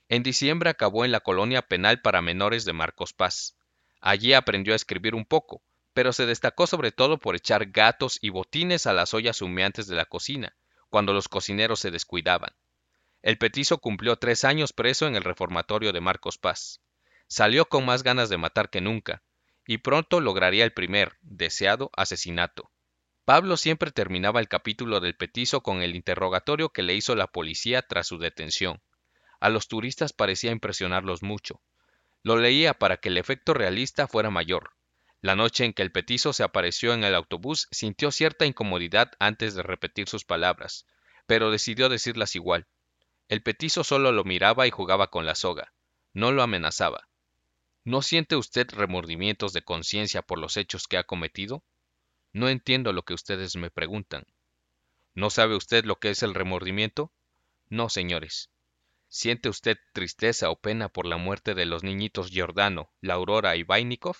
En 0.07 0.23
diciembre 0.23 0.69
acabó 0.69 1.05
en 1.05 1.11
la 1.11 1.19
colonia 1.19 1.61
penal 1.61 2.01
para 2.01 2.21
menores 2.21 2.65
de 2.65 2.73
Marcos 2.73 3.13
Paz. 3.13 3.57
Allí 4.05 4.33
aprendió 4.33 4.73
a 4.73 4.75
escribir 4.75 5.15
un 5.15 5.23
poco, 5.23 5.63
pero 5.93 6.11
se 6.11 6.25
destacó 6.25 6.67
sobre 6.67 6.91
todo 6.91 7.19
por 7.19 7.37
echar 7.37 7.67
gatos 7.67 8.19
y 8.21 8.31
botines 8.31 8.85
a 8.85 8.91
las 8.91 9.13
ollas 9.13 9.41
humeantes 9.41 9.87
de 9.87 9.95
la 9.95 10.03
cocina, 10.03 10.57
cuando 10.89 11.13
los 11.13 11.29
cocineros 11.29 11.79
se 11.79 11.89
descuidaban. 11.89 12.53
El 13.21 13.37
petizo 13.37 13.77
cumplió 13.77 14.17
tres 14.17 14.43
años 14.43 14.73
preso 14.73 15.07
en 15.07 15.15
el 15.15 15.23
reformatorio 15.23 15.93
de 15.93 16.01
Marcos 16.01 16.37
Paz. 16.37 16.81
Salió 17.29 17.69
con 17.69 17.85
más 17.85 18.03
ganas 18.03 18.27
de 18.27 18.37
matar 18.37 18.69
que 18.69 18.81
nunca, 18.81 19.23
y 19.65 19.77
pronto 19.77 20.19
lograría 20.19 20.65
el 20.65 20.73
primer, 20.73 21.15
deseado, 21.21 21.89
asesinato. 21.95 22.71
Pablo 23.23 23.55
siempre 23.55 23.91
terminaba 23.91 24.41
el 24.41 24.49
capítulo 24.49 24.99
del 24.99 25.15
petizo 25.15 25.63
con 25.63 25.81
el 25.81 25.95
interrogatorio 25.95 26.67
que 26.67 26.83
le 26.83 26.93
hizo 26.93 27.15
la 27.15 27.27
policía 27.27 27.81
tras 27.83 28.07
su 28.07 28.17
detención. 28.17 28.81
A 29.39 29.47
los 29.47 29.69
turistas 29.69 30.11
parecía 30.11 30.51
impresionarlos 30.51 31.23
mucho. 31.23 31.61
Lo 32.23 32.37
leía 32.37 32.73
para 32.73 32.97
que 32.97 33.09
el 33.09 33.17
efecto 33.17 33.53
realista 33.53 34.07
fuera 34.07 34.29
mayor. 34.29 34.71
La 35.21 35.35
noche 35.35 35.65
en 35.65 35.73
que 35.73 35.81
el 35.81 35.91
petizo 35.91 36.33
se 36.33 36.43
apareció 36.43 36.93
en 36.93 37.03
el 37.03 37.15
autobús 37.15 37.67
sintió 37.71 38.11
cierta 38.11 38.45
incomodidad 38.45 39.11
antes 39.19 39.55
de 39.55 39.63
repetir 39.63 40.09
sus 40.09 40.25
palabras, 40.25 40.85
pero 41.27 41.51
decidió 41.51 41.89
decirlas 41.89 42.35
igual. 42.35 42.67
El 43.27 43.41
petizo 43.41 43.83
solo 43.83 44.11
lo 44.11 44.23
miraba 44.23 44.67
y 44.67 44.71
jugaba 44.71 45.07
con 45.07 45.25
la 45.25 45.35
soga. 45.35 45.73
No 46.13 46.31
lo 46.31 46.43
amenazaba. 46.43 47.09
¿No 47.85 48.01
siente 48.01 48.35
usted 48.35 48.69
remordimientos 48.71 49.51
de 49.51 49.63
conciencia 49.63 50.21
por 50.21 50.39
los 50.39 50.55
hechos 50.55 50.87
que 50.87 50.97
ha 50.97 51.03
cometido? 51.03 51.63
No 52.31 52.47
entiendo 52.47 52.93
lo 52.93 53.03
que 53.03 53.13
ustedes 53.13 53.55
me 53.55 53.69
preguntan. 53.69 54.25
¿No 55.15 55.29
sabe 55.29 55.55
usted 55.55 55.85
lo 55.85 55.97
que 55.99 56.09
es 56.09 56.23
el 56.23 56.33
remordimiento? 56.33 57.11
No, 57.69 57.89
señores. 57.89 58.49
¿Siente 59.15 59.47
usted 59.47 59.77
tristeza 59.93 60.49
o 60.49 60.55
pena 60.55 60.89
por 60.89 61.05
la 61.05 61.17
muerte 61.17 61.53
de 61.53 61.67
los 61.67 61.83
niñitos 61.83 62.31
Giordano, 62.31 62.89
La 62.99 63.13
Aurora 63.13 63.55
y 63.55 63.61
Vainikov? 63.61 64.17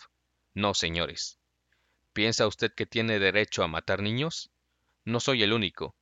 No, 0.53 0.75
señores. 0.75 1.39
¿Piensa 2.13 2.45
usted 2.45 2.71
que 2.71 2.85
tiene 2.85 3.17
derecho 3.17 3.63
a 3.63 3.67
matar 3.67 4.03
niños? 4.03 4.51
No 5.03 5.19
soy 5.19 5.41
el 5.41 5.51
único. 5.51 5.95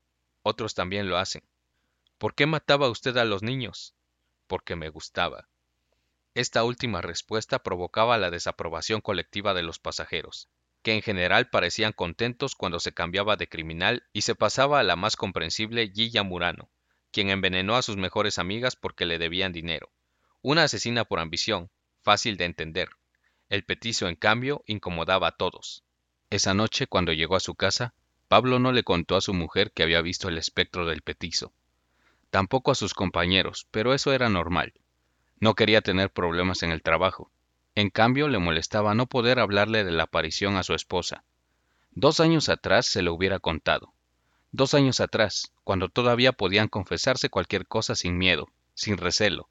Otros 0.43 0.75
también 0.75 1.07
lo 1.07 1.17
hacen. 1.17 1.41
¿Por 2.17 2.35
qué 2.35 2.47
mataba 2.47 2.89
usted 2.89 3.15
a 3.15 3.23
los 3.23 3.43
niños? 3.43 3.95
Porque 4.47 4.75
me 4.75 4.89
gustaba. 4.89 5.47
Esta 6.35 6.65
última 6.65 7.01
respuesta 7.01 7.63
provocaba 7.63 8.17
la 8.17 8.29
desaprobación 8.29 8.99
colectiva 8.99 9.53
de 9.53 9.63
los 9.63 9.79
pasajeros 9.79 10.49
que 10.81 10.95
en 10.95 11.01
general 11.01 11.49
parecían 11.49 11.93
contentos 11.93 12.55
cuando 12.55 12.81
se 12.81 12.91
cambiaba 12.91 13.37
de 13.37 13.47
criminal 13.47 14.03
y 14.11 14.23
se 14.23 14.35
pasaba 14.35 14.81
a 14.81 14.83
la 14.83 14.97
más 14.97 15.15
comprensible 15.15 15.89
Gilla 15.93 16.23
Murano, 16.23 16.69
quien 17.11 17.29
envenenó 17.29 17.75
a 17.75 17.81
sus 17.81 17.97
mejores 17.97 18.39
amigas 18.39 18.75
porque 18.75 19.05
le 19.05 19.17
debían 19.17 19.51
dinero. 19.51 19.91
Una 20.41 20.63
asesina 20.63 21.05
por 21.05 21.19
ambición, 21.19 21.69
fácil 22.01 22.37
de 22.37 22.45
entender. 22.45 22.89
El 23.49 23.63
petizo, 23.63 24.07
en 24.07 24.15
cambio, 24.15 24.63
incomodaba 24.65 25.27
a 25.27 25.37
todos. 25.37 25.83
Esa 26.29 26.53
noche, 26.53 26.87
cuando 26.87 27.13
llegó 27.13 27.35
a 27.35 27.41
su 27.41 27.55
casa, 27.55 27.93
Pablo 28.27 28.59
no 28.59 28.71
le 28.71 28.83
contó 28.83 29.15
a 29.17 29.21
su 29.21 29.33
mujer 29.33 29.71
que 29.71 29.83
había 29.83 30.01
visto 30.01 30.29
el 30.29 30.37
espectro 30.37 30.85
del 30.85 31.01
petizo. 31.01 31.53
Tampoco 32.29 32.71
a 32.71 32.75
sus 32.75 32.93
compañeros, 32.93 33.67
pero 33.71 33.93
eso 33.93 34.13
era 34.13 34.29
normal. 34.29 34.73
No 35.39 35.53
quería 35.53 35.81
tener 35.81 36.11
problemas 36.11 36.63
en 36.63 36.71
el 36.71 36.81
trabajo, 36.81 37.31
en 37.73 37.89
cambio, 37.89 38.27
le 38.27 38.39
molestaba 38.39 38.93
no 38.95 39.07
poder 39.07 39.39
hablarle 39.39 39.83
de 39.83 39.91
la 39.91 40.03
aparición 40.03 40.57
a 40.57 40.63
su 40.63 40.73
esposa. 40.73 41.23
Dos 41.91 42.19
años 42.19 42.49
atrás 42.49 42.85
se 42.85 43.01
lo 43.01 43.13
hubiera 43.13 43.39
contado. 43.39 43.93
Dos 44.53 44.73
años 44.73 44.99
atrás, 44.99 45.53
cuando 45.63 45.87
todavía 45.87 46.33
podían 46.33 46.67
confesarse 46.67 47.29
cualquier 47.29 47.67
cosa 47.67 47.95
sin 47.95 48.17
miedo, 48.17 48.49
sin 48.73 48.97
recelo. 48.97 49.47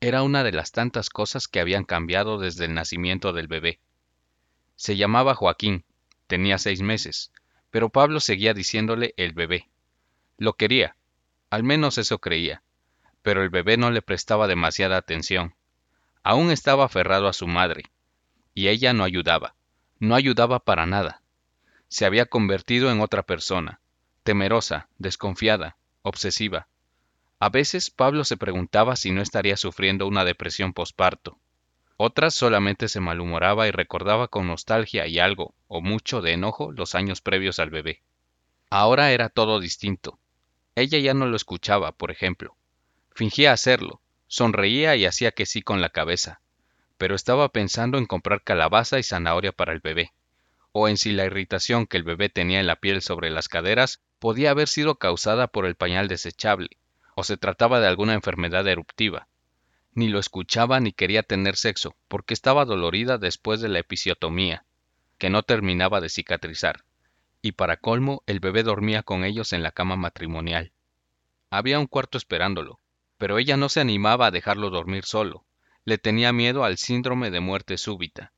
Era 0.00 0.22
una 0.22 0.42
de 0.42 0.52
las 0.52 0.72
tantas 0.72 1.10
cosas 1.10 1.46
que 1.46 1.60
habían 1.60 1.84
cambiado 1.84 2.38
desde 2.38 2.64
el 2.64 2.74
nacimiento 2.74 3.32
del 3.34 3.48
bebé. 3.48 3.80
Se 4.76 4.96
llamaba 4.96 5.34
Joaquín, 5.34 5.84
tenía 6.26 6.56
seis 6.58 6.80
meses, 6.80 7.32
pero 7.70 7.90
Pablo 7.90 8.18
seguía 8.20 8.54
diciéndole 8.54 9.12
el 9.18 9.32
bebé. 9.32 9.68
Lo 10.38 10.54
quería, 10.54 10.96
al 11.50 11.62
menos 11.62 11.98
eso 11.98 12.18
creía, 12.18 12.62
pero 13.22 13.42
el 13.42 13.50
bebé 13.50 13.76
no 13.76 13.90
le 13.90 14.02
prestaba 14.02 14.46
demasiada 14.46 14.96
atención. 14.96 15.54
Aún 16.22 16.50
estaba 16.50 16.86
aferrado 16.86 17.28
a 17.28 17.34
su 17.34 17.46
madre, 17.46 17.84
y 18.54 18.68
ella 18.68 18.94
no 18.94 19.04
ayudaba, 19.04 19.54
no 19.98 20.14
ayudaba 20.14 20.60
para 20.60 20.86
nada. 20.86 21.20
Se 21.88 22.06
había 22.06 22.26
convertido 22.26 22.90
en 22.90 23.00
otra 23.00 23.22
persona, 23.22 23.80
temerosa, 24.24 24.88
desconfiada, 24.98 25.76
obsesiva. 26.02 26.66
A 27.38 27.50
veces 27.50 27.90
Pablo 27.90 28.24
se 28.24 28.36
preguntaba 28.36 28.96
si 28.96 29.12
no 29.12 29.22
estaría 29.22 29.56
sufriendo 29.56 30.06
una 30.08 30.24
depresión 30.24 30.72
posparto. 30.72 31.38
Otras 31.96 32.34
solamente 32.34 32.88
se 32.88 32.98
malhumoraba 32.98 33.68
y 33.68 33.70
recordaba 33.70 34.26
con 34.26 34.48
nostalgia 34.48 35.06
y 35.06 35.20
algo, 35.20 35.54
o 35.68 35.80
mucho, 35.80 36.22
de 36.22 36.32
enojo 36.32 36.72
los 36.72 36.96
años 36.96 37.20
previos 37.20 37.60
al 37.60 37.70
bebé. 37.70 38.02
Ahora 38.70 39.12
era 39.12 39.28
todo 39.28 39.60
distinto. 39.60 40.18
Ella 40.74 40.98
ya 40.98 41.14
no 41.14 41.26
lo 41.26 41.36
escuchaba, 41.36 41.92
por 41.92 42.10
ejemplo. 42.10 42.56
Fingía 43.14 43.52
hacerlo, 43.52 44.00
Sonreía 44.26 44.96
y 44.96 45.06
hacía 45.06 45.30
que 45.30 45.46
sí 45.46 45.62
con 45.62 45.80
la 45.80 45.90
cabeza, 45.90 46.40
pero 46.98 47.14
estaba 47.14 47.50
pensando 47.50 47.98
en 47.98 48.06
comprar 48.06 48.42
calabaza 48.42 48.98
y 48.98 49.04
zanahoria 49.04 49.52
para 49.52 49.72
el 49.72 49.78
bebé, 49.78 50.12
o 50.76 50.88
en 50.88 50.96
si 50.96 51.12
la 51.12 51.24
irritación 51.24 51.86
que 51.86 51.96
el 51.96 52.02
bebé 52.02 52.28
tenía 52.28 52.58
en 52.58 52.66
la 52.66 52.74
piel 52.74 53.00
sobre 53.00 53.30
las 53.30 53.48
caderas 53.48 54.02
podía 54.18 54.50
haber 54.50 54.66
sido 54.66 54.96
causada 54.96 55.46
por 55.46 55.66
el 55.66 55.76
pañal 55.76 56.08
desechable, 56.08 56.78
o 57.14 57.22
se 57.22 57.36
trataba 57.36 57.78
de 57.78 57.86
alguna 57.86 58.14
enfermedad 58.14 58.66
eruptiva. 58.66 59.28
Ni 59.92 60.08
lo 60.08 60.18
escuchaba 60.18 60.80
ni 60.80 60.92
quería 60.92 61.22
tener 61.22 61.54
sexo, 61.54 61.94
porque 62.08 62.34
estaba 62.34 62.64
dolorida 62.64 63.18
después 63.18 63.60
de 63.60 63.68
la 63.68 63.78
episiotomía, 63.78 64.64
que 65.16 65.30
no 65.30 65.44
terminaba 65.44 66.00
de 66.00 66.08
cicatrizar, 66.08 66.84
y 67.40 67.52
para 67.52 67.76
colmo 67.76 68.24
el 68.26 68.40
bebé 68.40 68.64
dormía 68.64 69.04
con 69.04 69.22
ellos 69.22 69.52
en 69.52 69.62
la 69.62 69.70
cama 69.70 69.94
matrimonial. 69.94 70.72
Había 71.50 71.78
un 71.78 71.86
cuarto 71.86 72.18
esperándolo, 72.18 72.80
pero 73.16 73.38
ella 73.38 73.56
no 73.56 73.68
se 73.68 73.80
animaba 73.80 74.26
a 74.26 74.30
dejarlo 74.32 74.70
dormir 74.70 75.04
solo. 75.04 75.46
Le 75.84 75.98
tenía 75.98 76.32
miedo 76.32 76.64
al 76.64 76.78
síndrome 76.78 77.30
de 77.30 77.38
muerte 77.38 77.78
súbita. 77.78 78.32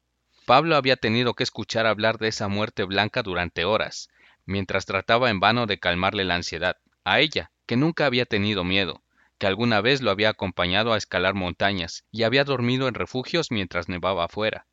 Pablo 0.47 0.77
había 0.77 0.95
tenido 0.95 1.35
que 1.35 1.43
escuchar 1.43 1.87
hablar 1.87 2.19
de 2.19 2.29
esa 2.29 2.47
muerte 2.47 2.85
blanca 2.85 3.25
durante 3.25 3.65
horas, 3.65 4.09
mientras 4.45 4.87
trataba 4.87 5.29
en 5.29 5.41
vano 5.41 5.67
de 5.67 5.81
calmarle 5.81 6.23
la 6.23 6.37
ansiedad, 6.37 6.77
a 7.05 7.19
ella, 7.19 7.51
que 7.67 7.77
nunca 7.77 8.07
había 8.07 8.27
tenido 8.27 8.63
miedo, 8.63 9.03
que 9.39 9.49
alguna 9.49 9.81
vez 9.81 10.03
lo 10.03 10.13
había 10.13 10.29
acompañado 10.29 10.93
a 10.93 10.99
escalar 10.99 11.35
montañas 11.35 12.05
y 12.13 12.23
había 12.23 12.45
dormido 12.45 12.87
en 12.87 12.95
refugios 12.95 13.51
mientras 13.51 13.89
nevaba 13.89 14.27
afuera. 14.27 14.69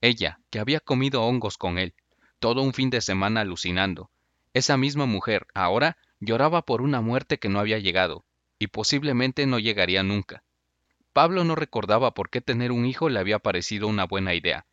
Ella, 0.00 0.40
que 0.50 0.58
había 0.58 0.80
comido 0.80 1.22
hongos 1.22 1.58
con 1.58 1.78
él, 1.78 1.94
todo 2.40 2.62
un 2.62 2.74
fin 2.74 2.90
de 2.90 3.00
semana 3.00 3.42
alucinando. 3.42 4.10
Esa 4.52 4.76
misma 4.76 5.06
mujer, 5.06 5.46
ahora, 5.54 5.96
lloraba 6.18 6.62
por 6.62 6.82
una 6.82 7.00
muerte 7.00 7.38
que 7.38 7.48
no 7.48 7.60
había 7.60 7.78
llegado, 7.78 8.24
y 8.58 8.66
posiblemente 8.66 9.46
no 9.46 9.60
llegaría 9.60 10.02
nunca. 10.02 10.42
Pablo 11.12 11.44
no 11.44 11.54
recordaba 11.54 12.14
por 12.14 12.30
qué 12.30 12.40
tener 12.40 12.72
un 12.72 12.84
hijo 12.84 13.08
le 13.08 13.20
había 13.20 13.38
parecido 13.38 13.86
una 13.86 14.06
buena 14.06 14.34
idea. 14.34 14.66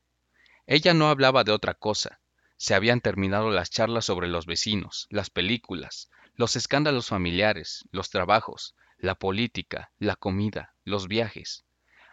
Ella 0.73 0.93
no 0.93 1.09
hablaba 1.09 1.43
de 1.43 1.51
otra 1.51 1.73
cosa. 1.73 2.21
Se 2.55 2.73
habían 2.73 3.01
terminado 3.01 3.51
las 3.51 3.69
charlas 3.69 4.05
sobre 4.05 4.29
los 4.29 4.45
vecinos, 4.45 5.05
las 5.09 5.29
películas, 5.29 6.09
los 6.35 6.55
escándalos 6.55 7.07
familiares, 7.09 7.83
los 7.91 8.09
trabajos, 8.09 8.73
la 8.97 9.15
política, 9.15 9.91
la 9.99 10.15
comida, 10.15 10.73
los 10.85 11.09
viajes. 11.09 11.65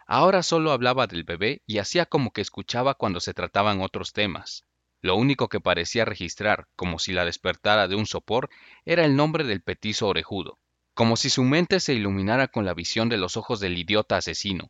Ahora 0.05 0.43
solo 0.43 0.73
hablaba 0.73 1.07
del 1.07 1.23
bebé 1.23 1.61
y 1.67 1.77
hacía 1.77 2.05
como 2.05 2.33
que 2.33 2.41
escuchaba 2.41 2.95
cuando 2.95 3.21
se 3.21 3.33
trataban 3.33 3.79
otros 3.79 4.11
temas. 4.11 4.65
Lo 4.99 5.15
único 5.15 5.47
que 5.47 5.61
parecía 5.61 6.03
registrar, 6.03 6.67
como 6.75 6.99
si 6.99 7.13
la 7.13 7.23
despertara 7.23 7.87
de 7.87 7.95
un 7.95 8.07
sopor, 8.07 8.49
era 8.83 9.05
el 9.05 9.15
nombre 9.15 9.45
del 9.45 9.61
petizo 9.61 10.09
orejudo 10.09 10.59
como 10.99 11.15
si 11.15 11.29
su 11.29 11.45
mente 11.45 11.79
se 11.79 11.93
iluminara 11.93 12.49
con 12.49 12.65
la 12.65 12.73
visión 12.73 13.07
de 13.07 13.15
los 13.15 13.37
ojos 13.37 13.61
del 13.61 13.77
idiota 13.77 14.17
asesino, 14.17 14.69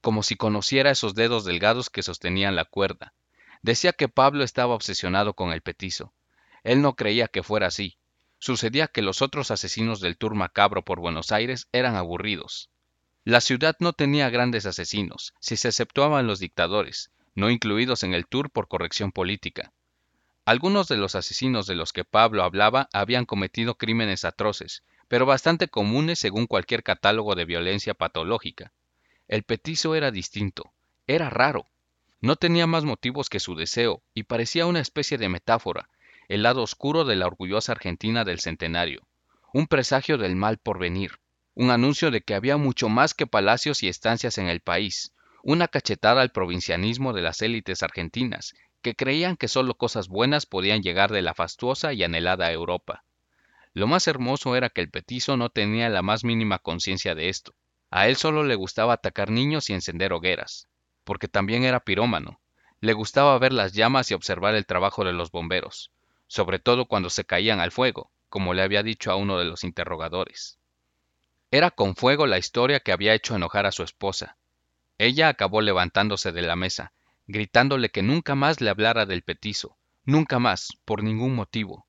como 0.00 0.22
si 0.22 0.36
conociera 0.36 0.92
esos 0.92 1.16
dedos 1.16 1.44
delgados 1.44 1.90
que 1.90 2.04
sostenían 2.04 2.54
la 2.54 2.64
cuerda. 2.64 3.12
Decía 3.64 3.94
que 3.94 4.10
Pablo 4.10 4.44
estaba 4.44 4.74
obsesionado 4.74 5.32
con 5.32 5.50
el 5.50 5.62
petizo. 5.62 6.12
Él 6.64 6.82
no 6.82 6.96
creía 6.96 7.28
que 7.28 7.42
fuera 7.42 7.68
así. 7.68 7.96
Sucedía 8.38 8.88
que 8.88 9.00
los 9.00 9.22
otros 9.22 9.50
asesinos 9.50 10.00
del 10.00 10.18
tour 10.18 10.34
macabro 10.34 10.84
por 10.84 11.00
Buenos 11.00 11.32
Aires 11.32 11.66
eran 11.72 11.96
aburridos. 11.96 12.68
La 13.24 13.40
ciudad 13.40 13.74
no 13.78 13.94
tenía 13.94 14.28
grandes 14.28 14.66
asesinos, 14.66 15.32
si 15.40 15.56
se 15.56 15.68
exceptuaban 15.68 16.26
los 16.26 16.40
dictadores, 16.40 17.10
no 17.34 17.48
incluidos 17.48 18.02
en 18.02 18.12
el 18.12 18.26
tour 18.26 18.50
por 18.50 18.68
corrección 18.68 19.12
política. 19.12 19.72
Algunos 20.44 20.86
de 20.86 20.98
los 20.98 21.14
asesinos 21.14 21.66
de 21.66 21.74
los 21.74 21.94
que 21.94 22.04
Pablo 22.04 22.42
hablaba 22.42 22.90
habían 22.92 23.24
cometido 23.24 23.78
crímenes 23.78 24.26
atroces, 24.26 24.82
pero 25.08 25.24
bastante 25.24 25.68
comunes 25.68 26.18
según 26.18 26.46
cualquier 26.46 26.82
catálogo 26.82 27.34
de 27.34 27.46
violencia 27.46 27.94
patológica. 27.94 28.74
El 29.26 29.42
petizo 29.42 29.94
era 29.94 30.10
distinto, 30.10 30.74
era 31.06 31.30
raro. 31.30 31.66
No 32.24 32.36
tenía 32.36 32.66
más 32.66 32.86
motivos 32.86 33.28
que 33.28 33.38
su 33.38 33.54
deseo, 33.54 34.02
y 34.14 34.22
parecía 34.22 34.64
una 34.64 34.80
especie 34.80 35.18
de 35.18 35.28
metáfora, 35.28 35.90
el 36.26 36.42
lado 36.42 36.62
oscuro 36.62 37.04
de 37.04 37.16
la 37.16 37.26
orgullosa 37.26 37.72
Argentina 37.72 38.24
del 38.24 38.40
centenario, 38.40 39.06
un 39.52 39.66
presagio 39.66 40.16
del 40.16 40.34
mal 40.34 40.56
por 40.56 40.78
venir. 40.78 41.18
un 41.54 41.70
anuncio 41.70 42.10
de 42.10 42.22
que 42.22 42.34
había 42.34 42.56
mucho 42.56 42.88
más 42.88 43.12
que 43.12 43.26
palacios 43.26 43.82
y 43.82 43.88
estancias 43.88 44.38
en 44.38 44.48
el 44.48 44.60
país, 44.60 45.12
una 45.42 45.68
cachetada 45.68 46.22
al 46.22 46.32
provincianismo 46.32 47.12
de 47.12 47.20
las 47.20 47.42
élites 47.42 47.82
argentinas, 47.82 48.54
que 48.80 48.94
creían 48.94 49.36
que 49.36 49.46
solo 49.46 49.74
cosas 49.74 50.08
buenas 50.08 50.46
podían 50.46 50.82
llegar 50.82 51.12
de 51.12 51.20
la 51.20 51.34
fastuosa 51.34 51.92
y 51.92 52.04
anhelada 52.04 52.50
Europa. 52.50 53.04
Lo 53.74 53.86
más 53.86 54.08
hermoso 54.08 54.56
era 54.56 54.70
que 54.70 54.80
el 54.80 54.88
petizo 54.88 55.36
no 55.36 55.50
tenía 55.50 55.90
la 55.90 56.00
más 56.00 56.24
mínima 56.24 56.58
conciencia 56.58 57.14
de 57.14 57.28
esto. 57.28 57.52
A 57.90 58.08
él 58.08 58.16
solo 58.16 58.44
le 58.44 58.54
gustaba 58.54 58.94
atacar 58.94 59.30
niños 59.30 59.68
y 59.68 59.74
encender 59.74 60.14
hogueras, 60.14 60.68
porque 61.04 61.28
también 61.28 61.64
era 61.64 61.80
pirómano. 61.80 62.40
Le 62.80 62.92
gustaba 62.92 63.38
ver 63.38 63.52
las 63.52 63.72
llamas 63.72 64.10
y 64.10 64.14
observar 64.14 64.54
el 64.54 64.66
trabajo 64.66 65.04
de 65.04 65.12
los 65.12 65.30
bomberos, 65.30 65.90
sobre 66.26 66.58
todo 66.58 66.86
cuando 66.86 67.10
se 67.10 67.24
caían 67.24 67.60
al 67.60 67.70
fuego, 67.70 68.10
como 68.28 68.52
le 68.52 68.62
había 68.62 68.82
dicho 68.82 69.10
a 69.10 69.16
uno 69.16 69.38
de 69.38 69.44
los 69.44 69.64
interrogadores. 69.64 70.58
Era 71.50 71.70
con 71.70 71.94
fuego 71.94 72.26
la 72.26 72.38
historia 72.38 72.80
que 72.80 72.92
había 72.92 73.14
hecho 73.14 73.36
enojar 73.36 73.64
a 73.64 73.72
su 73.72 73.84
esposa. 73.84 74.36
Ella 74.98 75.28
acabó 75.28 75.60
levantándose 75.60 76.32
de 76.32 76.42
la 76.42 76.56
mesa, 76.56 76.92
gritándole 77.26 77.90
que 77.90 78.02
nunca 78.02 78.34
más 78.34 78.60
le 78.60 78.70
hablara 78.70 79.06
del 79.06 79.22
petizo, 79.22 79.76
nunca 80.04 80.38
más, 80.38 80.76
por 80.84 81.02
ningún 81.02 81.34
motivo. 81.34 81.86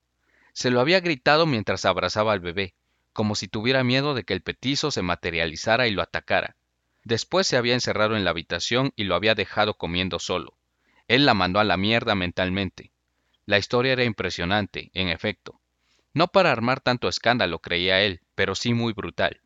Se 0.53 0.69
lo 0.69 0.79
había 0.79 0.99
gritado 0.99 1.45
mientras 1.45 1.85
abrazaba 1.85 2.31
al 2.31 2.39
bebé, 2.39 2.75
como 3.11 3.35
si 3.35 3.47
tuviera 3.47 3.83
miedo 3.83 4.13
de 4.13 4.23
que 4.23 4.33
el 4.33 4.41
petizo 4.41 4.91
se 4.91 5.01
materializara 5.01 5.87
y 5.87 5.91
lo 5.91 6.01
atacara. 6.01 6.55
Después 7.05 7.47
se 7.47 7.55
había 7.55 7.73
encerrado 7.73 8.17
en 8.17 8.25
la 8.25 8.31
habitación 8.31 8.91
y 8.97 9.05
lo 9.05 9.15
había 9.15 9.33
dejado 9.33 9.75
comiendo 9.75 10.19
solo. 10.19 10.57
Él 11.07 11.25
la 11.25 11.33
mandó 11.33 11.59
a 11.59 11.63
la 11.63 11.77
mierda 11.77 12.13
mentalmente. 12.15 12.91
La 13.45 13.57
historia 13.57 13.93
era 13.93 14.03
impresionante, 14.03 14.91
en 14.93 15.07
efecto. 15.07 15.61
No 16.13 16.27
para 16.27 16.51
armar 16.51 16.81
tanto 16.81 17.07
escándalo, 17.07 17.59
creía 17.59 18.01
él, 18.01 18.19
pero 18.35 18.55
sí 18.55 18.73
muy 18.73 18.91
brutal 18.91 19.39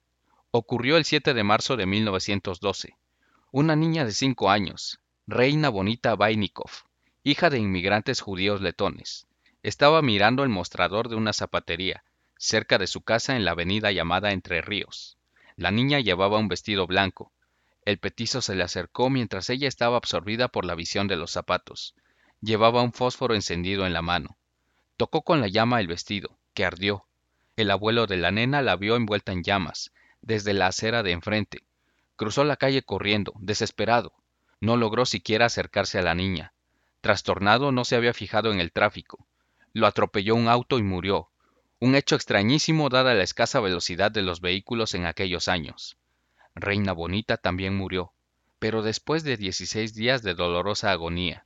ocurrió 0.52 0.98
el 0.98 1.06
7 1.06 1.36
de 1.36 1.44
marzo 1.44 1.78
de 1.78 1.86
1912. 1.86 2.98
Una 3.52 3.76
niña 3.76 4.04
de 4.04 4.12
5 4.12 4.50
años, 4.50 5.00
Reina 5.28 5.70
Bonita 5.70 6.16
Vainikov, 6.16 6.72
hija 7.24 7.52
de 7.52 7.60
inmigrantes 7.60 8.22
judíos 8.22 8.62
letones, 8.62 9.28
estaba 9.62 10.02
mirando 10.02 10.44
el 10.44 10.50
mostrador 10.50 11.08
de 11.10 11.16
una 11.16 11.34
zapatería, 11.34 12.04
cerca 12.38 12.80
de 12.80 12.88
su 12.88 13.02
casa 13.02 13.36
en 13.36 13.46
la 13.46 13.52
avenida 13.52 13.92
llamada 13.92 14.32
Entre 14.32 14.62
Ríos. 14.62 15.18
La 15.56 15.70
niña 15.70 16.00
llevaba 16.00 16.40
un 16.40 16.48
vestido 16.48 16.88
blanco. 16.88 17.32
El 17.86 17.98
petizo 17.98 18.42
se 18.42 18.56
le 18.56 18.64
acercó 18.64 19.10
mientras 19.10 19.50
ella 19.50 19.68
estaba 19.68 19.98
absorbida 19.98 20.48
por 20.48 20.66
la 20.66 20.76
visión 20.76 21.08
de 21.08 21.16
los 21.16 21.32
zapatos. 21.32 21.96
Llevaba 22.42 22.82
un 22.82 22.94
fósforo 22.94 23.36
encendido 23.36 23.86
en 23.86 23.94
la 23.94 24.02
mano. 24.02 24.38
Tocó 24.98 25.22
con 25.24 25.42
la 25.42 25.48
llama 25.48 25.80
el 25.80 25.88
vestido, 25.88 26.38
que 26.54 26.66
ardió. 26.66 27.06
El 27.56 27.72
abuelo 27.72 28.08
de 28.08 28.18
la 28.18 28.32
nena 28.32 28.62
la 28.62 28.76
vio 28.76 28.96
envuelta 28.96 29.32
en 29.32 29.44
llamas, 29.44 29.92
desde 30.22 30.54
la 30.54 30.68
acera 30.68 31.04
de 31.04 31.12
enfrente. 31.12 31.64
Cruzó 32.16 32.44
la 32.44 32.58
calle 32.58 32.84
corriendo, 32.84 33.34
desesperado. 33.40 34.14
No 34.62 34.78
logró 34.78 35.06
siquiera 35.06 35.46
acercarse 35.46 36.00
a 36.00 36.02
la 36.02 36.16
niña. 36.16 36.54
Trastornado 37.02 37.72
no 37.72 37.86
se 37.86 37.96
había 37.96 38.14
fijado 38.14 38.52
en 38.52 38.60
el 38.60 38.72
tráfico. 38.72 39.26
Lo 39.74 39.88
atropelló 39.88 40.36
un 40.36 40.50
auto 40.50 40.80
y 40.80 40.84
murió. 40.84 41.30
Un 41.80 41.96
hecho 41.96 42.16
extrañísimo 42.16 42.90
dada 42.90 43.14
la 43.14 43.24
escasa 43.24 43.62
velocidad 43.62 44.12
de 44.12 44.22
los 44.22 44.42
vehículos 44.42 44.96
en 44.96 45.06
aquellos 45.06 45.48
años. 45.48 45.98
Reina 46.62 46.94
Bonita 46.94 47.38
también 47.38 47.76
murió, 47.76 48.12
pero 48.60 48.82
después 48.82 49.24
de 49.24 49.38
16 49.38 49.94
días 49.94 50.22
de 50.22 50.36
dolorosa 50.36 50.92
agonía. 50.92 51.46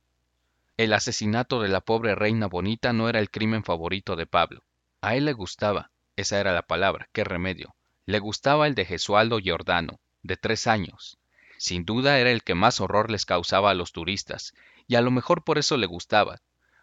El 0.76 0.92
asesinato 0.92 1.60
de 1.60 1.68
la 1.68 1.80
pobre 1.80 2.14
Reina 2.14 2.46
Bonita 2.46 2.92
no 2.92 3.08
era 3.08 3.20
el 3.20 3.30
crimen 3.30 3.62
favorito 3.62 4.16
de 4.16 4.26
Pablo. 4.26 4.62
A 5.00 5.14
él 5.14 5.24
le 5.24 5.32
gustaba, 5.32 5.90
esa 6.16 6.40
era 6.40 6.52
la 6.52 6.62
palabra, 6.62 7.08
qué 7.12 7.24
remedio, 7.24 7.74
le 8.06 8.18
gustaba 8.18 8.66
el 8.66 8.74
de 8.74 8.84
Gesualdo 8.84 9.38
Giordano, 9.38 10.00
de 10.22 10.36
tres 10.36 10.66
años. 10.66 11.18
Sin 11.58 11.84
duda 11.84 12.18
era 12.18 12.30
el 12.30 12.42
que 12.42 12.54
más 12.54 12.80
horror 12.80 13.10
les 13.10 13.24
causaba 13.24 13.70
a 13.70 13.74
los 13.74 13.92
turistas, 13.92 14.54
y 14.86 14.96
a 14.96 15.00
lo 15.00 15.10
mejor 15.10 15.44
por 15.44 15.58
eso 15.58 15.76
le 15.76 15.86
gustaba, 15.86 16.40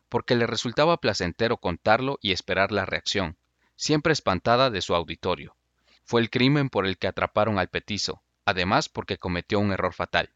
porque 0.10 0.36
le 0.36 0.48
resultaba 0.48 0.98
placentero 0.98 1.58
contarlo 1.58 2.17
y 2.22 2.32
esperar 2.32 2.72
la 2.72 2.86
reacción, 2.86 3.38
siempre 3.76 4.13
espantada 4.13 4.70
de 4.70 4.82
su 4.82 4.96
auditorio. 4.96 5.56
Fue 6.12 6.19
el 6.19 6.30
crimen 6.30 6.67
por 6.67 6.86
el 6.86 6.97
que 6.97 7.08
atraparon 7.08 7.58
al 7.58 7.69
petizo, 7.69 8.21
además 8.43 8.89
porque 8.89 9.17
cometió 9.17 9.62
un 9.62 9.71
error 9.71 9.93
fatal. 9.93 10.34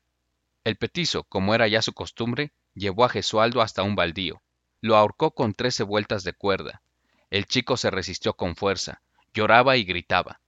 El 0.63 0.77
petizo, 0.77 1.25
como 1.25 1.53
era 1.53 1.67
ya 1.67 1.81
su 1.81 1.91
costumbre, 1.91 2.53
llevó 2.75 3.03
a 3.03 3.09
Gesualdo 3.09 3.61
hasta 3.61 3.83
un 3.83 3.93
baldío. 3.93 4.41
Lo 4.79 4.95
ahorcó 4.95 5.31
con 5.31 5.53
trece 5.53 5.83
vueltas 5.83 6.23
de 6.23 6.31
cuerda. 6.31 6.81
El 7.29 7.45
chico 7.45 7.75
se 7.75 7.91
resistió 7.91 8.37
con 8.37 8.55
fuerza, 8.55 9.01
lloraba 9.33 9.75
y 9.75 9.83
gritaba. 9.83 10.39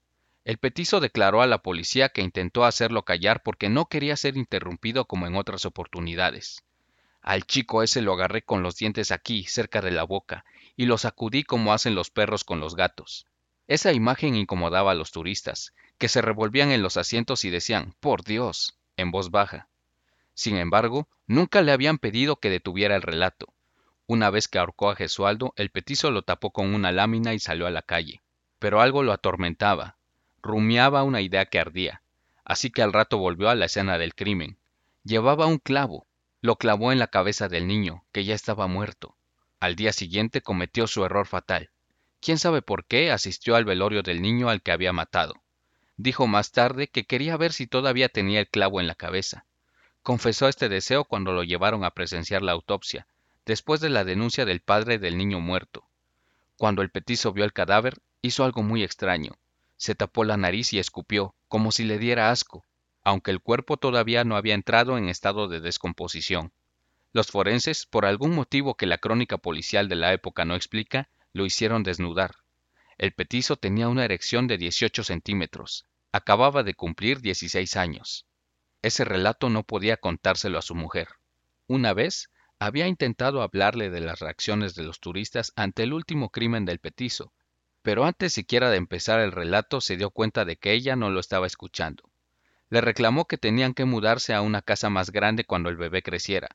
El 0.46 0.60
petizo 0.60 1.02
declaró 1.02 1.42
a 1.42 1.48
la 1.48 1.58
policía 1.58 2.08
que 2.08 2.22
intentó 2.22 2.64
hacerlo 2.64 3.04
callar 3.04 3.44
porque 3.44 3.68
no 3.68 3.88
quería 3.88 4.16
ser 4.16 4.38
interrumpido 4.38 5.08
como 5.08 5.28
en 5.28 5.36
otras 5.36 5.66
oportunidades. 5.66 6.64
Al 7.22 7.44
chico 7.44 7.84
ese 7.84 8.02
lo 8.02 8.14
agarré 8.14 8.44
con 8.44 8.64
los 8.64 8.78
dientes 8.78 9.12
aquí, 9.12 9.44
cerca 9.44 9.82
de 9.82 9.92
la 9.92 10.04
boca, 10.04 10.46
y 10.78 10.86
lo 10.86 10.98
sacudí 10.98 11.44
como 11.44 11.74
hacen 11.74 11.96
los 11.96 12.12
perros 12.12 12.46
con 12.46 12.62
los 12.62 12.78
gatos. 12.78 13.28
Esa 13.68 13.92
imagen 13.92 14.36
incomodaba 14.36 14.92
a 14.92 14.96
los 14.96 15.12
turistas, 15.12 15.74
que 15.98 16.08
se 16.08 16.22
revolvían 16.22 16.72
en 16.72 16.82
los 16.82 16.98
asientos 16.98 17.44
y 17.46 17.50
decían, 17.50 17.94
por 18.00 18.24
Dios, 18.24 18.78
en 18.96 19.12
voz 19.12 19.32
baja. 19.32 19.68
Sin 20.34 20.58
embargo, 20.58 21.08
nunca 21.26 21.62
le 21.62 21.72
habían 21.72 21.98
pedido 21.98 22.38
que 22.38 22.50
detuviera 22.50 22.96
el 22.96 23.02
relato. 23.02 23.54
Una 24.06 24.30
vez 24.30 24.48
que 24.48 24.60
ahorcó 24.60 24.90
a 24.90 24.96
Gesualdo, 24.96 25.54
el 25.58 25.70
petizo 25.70 26.12
lo 26.12 26.22
tapó 26.22 26.52
con 26.52 26.74
una 26.74 26.92
lámina 26.92 27.34
y 27.34 27.40
salió 27.40 27.68
a 27.68 27.72
la 27.72 27.82
calle. 27.82 28.22
Pero 28.60 28.80
algo 28.80 29.04
lo 29.04 29.12
atormentaba, 29.12 29.98
rumiaba 30.42 31.04
una 31.04 31.22
idea 31.22 31.46
que 31.46 31.60
ardía, 31.60 32.02
así 32.46 32.72
que 32.72 32.82
al 32.82 32.94
rato 32.94 33.18
volvió 33.18 33.50
a 33.50 33.56
la 33.56 33.66
escena 33.66 33.98
del 33.98 34.16
crimen. 34.16 34.58
Llevaba 35.04 35.46
un 35.46 35.58
clavo, 35.58 36.08
lo 36.42 36.56
clavó 36.56 36.92
en 36.92 37.00
la 37.00 37.08
cabeza 37.08 37.50
del 37.50 37.68
niño, 37.68 38.06
que 38.14 38.24
ya 38.24 38.34
estaba 38.34 38.68
muerto. 38.68 39.16
Al 39.60 39.76
día 39.76 39.92
siguiente 39.92 40.42
cometió 40.42 40.88
su 40.88 41.04
error 41.04 41.28
fatal. 41.28 41.70
Quién 42.20 42.38
sabe 42.38 42.62
por 42.62 42.86
qué 42.86 43.12
asistió 43.12 43.56
al 43.56 43.66
velorio 43.66 44.04
del 44.04 44.22
niño 44.22 44.50
al 44.50 44.62
que 44.62 44.72
había 44.72 44.94
matado. 44.94 45.36
Dijo 45.98 46.28
más 46.28 46.52
tarde 46.52 46.88
que 46.88 47.06
quería 47.06 47.38
ver 47.38 47.54
si 47.54 47.68
todavía 47.68 48.10
tenía 48.10 48.40
el 48.40 48.48
clavo 48.48 48.80
en 48.80 48.88
la 48.88 48.96
cabeza. 48.96 49.46
Confesó 50.04 50.48
este 50.48 50.70
deseo 50.70 51.06
cuando 51.06 51.34
lo 51.34 51.44
llevaron 51.44 51.84
a 51.84 51.92
presenciar 51.92 52.42
la 52.42 52.52
autopsia, 52.52 53.08
después 53.46 53.82
de 53.82 53.90
la 53.90 54.04
denuncia 54.04 54.46
del 54.46 54.62
padre 54.62 55.00
del 55.00 55.18
niño 55.18 55.40
muerto. 55.40 55.86
Cuando 56.58 56.82
el 56.82 56.90
petizo 56.90 57.34
vio 57.34 57.46
el 57.46 57.54
cadáver, 57.54 57.98
hizo 58.22 58.44
algo 58.44 58.64
muy 58.64 58.84
extraño 58.84 59.38
se 59.78 59.94
tapó 59.94 60.24
la 60.24 60.38
nariz 60.38 60.74
y 60.74 60.80
escupió, 60.80 61.36
como 61.48 61.72
si 61.72 61.84
le 61.84 62.00
diera 62.00 62.32
asco, 62.32 62.66
aunque 63.04 63.32
el 63.32 63.40
cuerpo 63.40 63.78
todavía 63.78 64.24
no 64.24 64.36
había 64.36 64.56
entrado 64.56 64.98
en 64.98 65.08
estado 65.08 65.48
de 65.48 65.62
descomposición. 65.62 66.52
Los 67.14 67.28
forenses, 67.28 67.86
por 67.86 68.06
algún 68.06 68.36
motivo 68.36 68.76
que 68.76 68.88
la 68.88 68.98
crónica 68.98 69.38
policial 69.38 69.88
de 69.88 69.96
la 69.96 70.14
época 70.14 70.46
no 70.46 70.56
explica, 70.56 71.10
lo 71.38 71.46
hicieron 71.46 71.84
desnudar. 71.84 72.36
El 72.98 73.14
petizo 73.14 73.56
tenía 73.56 73.88
una 73.88 74.04
erección 74.04 74.48
de 74.48 74.58
18 74.58 75.04
centímetros. 75.04 75.86
Acababa 76.12 76.64
de 76.64 76.74
cumplir 76.74 77.22
16 77.22 77.78
años. 77.78 78.26
Ese 78.82 79.06
relato 79.06 79.50
no 79.50 79.64
podía 79.64 79.98
contárselo 79.98 80.58
a 80.58 80.64
su 80.64 80.74
mujer. 80.74 81.08
Una 81.68 81.94
vez 81.94 82.32
había 82.60 82.88
intentado 82.88 83.44
hablarle 83.44 83.92
de 83.92 84.02
las 84.02 84.20
reacciones 84.20 84.74
de 84.74 84.84
los 84.84 85.00
turistas 85.00 85.54
ante 85.56 85.84
el 85.84 85.94
último 85.94 86.30
crimen 86.30 86.66
del 86.66 86.80
petizo, 86.80 87.32
pero 87.84 88.04
antes 88.04 88.34
siquiera 88.34 88.72
de 88.72 88.78
empezar 88.78 89.20
el 89.20 89.32
relato 89.32 89.80
se 89.80 89.96
dio 89.96 90.10
cuenta 90.10 90.44
de 90.44 90.58
que 90.58 90.74
ella 90.74 90.96
no 90.96 91.12
lo 91.12 91.20
estaba 91.20 91.46
escuchando. 91.46 92.10
Le 92.70 92.82
reclamó 92.82 93.26
que 93.26 93.38
tenían 93.38 93.76
que 93.76 93.86
mudarse 93.86 94.34
a 94.34 94.42
una 94.42 94.64
casa 94.64 94.90
más 94.90 95.12
grande 95.12 95.46
cuando 95.46 95.70
el 95.70 95.78
bebé 95.78 96.02
creciera. 96.02 96.50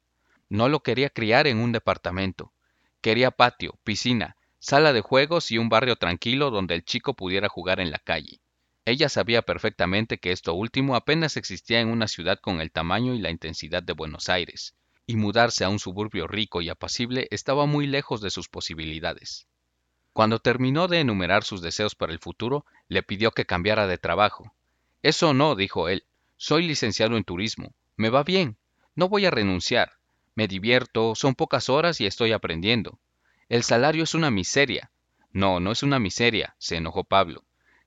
No 0.48 0.68
lo 0.68 0.82
quería 0.82 1.08
criar 1.08 1.46
en 1.46 1.58
un 1.58 1.70
departamento. 1.72 2.52
Quería 3.00 3.30
patio, 3.30 3.78
piscina, 3.84 4.36
sala 4.62 4.92
de 4.92 5.00
juegos 5.00 5.50
y 5.50 5.58
un 5.58 5.68
barrio 5.68 5.96
tranquilo 5.96 6.52
donde 6.52 6.76
el 6.76 6.84
chico 6.84 7.14
pudiera 7.14 7.48
jugar 7.48 7.80
en 7.80 7.90
la 7.90 7.98
calle. 7.98 8.40
Ella 8.84 9.08
sabía 9.08 9.42
perfectamente 9.42 10.18
que 10.18 10.30
esto 10.30 10.54
último 10.54 10.94
apenas 10.94 11.36
existía 11.36 11.80
en 11.80 11.88
una 11.88 12.06
ciudad 12.06 12.38
con 12.38 12.60
el 12.60 12.70
tamaño 12.70 13.12
y 13.12 13.18
la 13.18 13.30
intensidad 13.30 13.82
de 13.82 13.92
Buenos 13.92 14.28
Aires, 14.28 14.76
y 15.04 15.16
mudarse 15.16 15.64
a 15.64 15.68
un 15.68 15.80
suburbio 15.80 16.28
rico 16.28 16.62
y 16.62 16.68
apacible 16.68 17.26
estaba 17.32 17.66
muy 17.66 17.88
lejos 17.88 18.20
de 18.20 18.30
sus 18.30 18.48
posibilidades. 18.48 19.48
Cuando 20.12 20.38
terminó 20.38 20.86
de 20.86 21.00
enumerar 21.00 21.42
sus 21.42 21.60
deseos 21.60 21.96
para 21.96 22.12
el 22.12 22.20
futuro, 22.20 22.64
le 22.86 23.02
pidió 23.02 23.32
que 23.32 23.44
cambiara 23.44 23.88
de 23.88 23.98
trabajo. 23.98 24.54
Eso 25.02 25.34
no, 25.34 25.56
dijo 25.56 25.88
él. 25.88 26.04
Soy 26.36 26.68
licenciado 26.68 27.16
en 27.16 27.24
turismo. 27.24 27.74
Me 27.96 28.10
va 28.10 28.22
bien. 28.22 28.58
No 28.94 29.08
voy 29.08 29.26
a 29.26 29.32
renunciar. 29.32 29.90
Me 30.36 30.46
divierto, 30.46 31.16
son 31.16 31.34
pocas 31.34 31.68
horas 31.68 32.00
y 32.00 32.06
estoy 32.06 32.30
aprendiendo. 32.30 33.00
El 33.52 33.64
salario 33.64 34.04
es 34.04 34.14
una 34.14 34.30
miseria. 34.30 34.90
No, 35.30 35.60
no 35.60 35.72
es 35.72 35.82
una 35.82 35.98
miseria, 35.98 36.56
se 36.56 36.76
enojó 36.76 37.04
Pablo. 37.04 37.44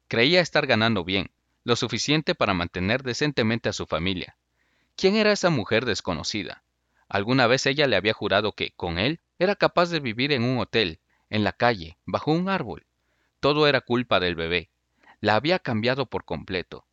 Creía 0.07 0.39
estar 0.39 0.67
ganando 0.67 1.03
bien, 1.03 1.31
lo 1.63 1.75
suficiente 1.75 2.35
para 2.35 2.53
mantener 2.53 3.01
decentemente 3.01 3.69
a 3.69 3.73
su 3.73 3.87
familia. 3.87 4.37
¿Quién 4.95 5.15
era 5.15 5.31
esa 5.31 5.49
mujer 5.49 5.85
desconocida? 5.85 6.61
Alguna 7.09 7.47
vez 7.47 7.65
ella 7.65 7.87
le 7.87 7.95
había 7.95 8.13
jurado 8.13 8.51
que, 8.51 8.73
con 8.75 8.99
él, 8.99 9.21
era 9.39 9.55
capaz 9.55 9.89
de 9.89 9.99
vivir 9.99 10.33
en 10.33 10.43
un 10.43 10.59
hotel, 10.59 10.99
en 11.31 11.43
la 11.43 11.51
calle, 11.51 11.97
bajo 12.05 12.31
un 12.31 12.47
árbol. 12.47 12.85
Todo 13.39 13.65
era 13.65 13.81
culpa 13.81 14.19
del 14.19 14.35
bebé. 14.35 14.69
la 15.19 15.33
había 15.33 15.57
cambiado 15.57 16.05
por 16.05 16.25
completo. 16.25 16.85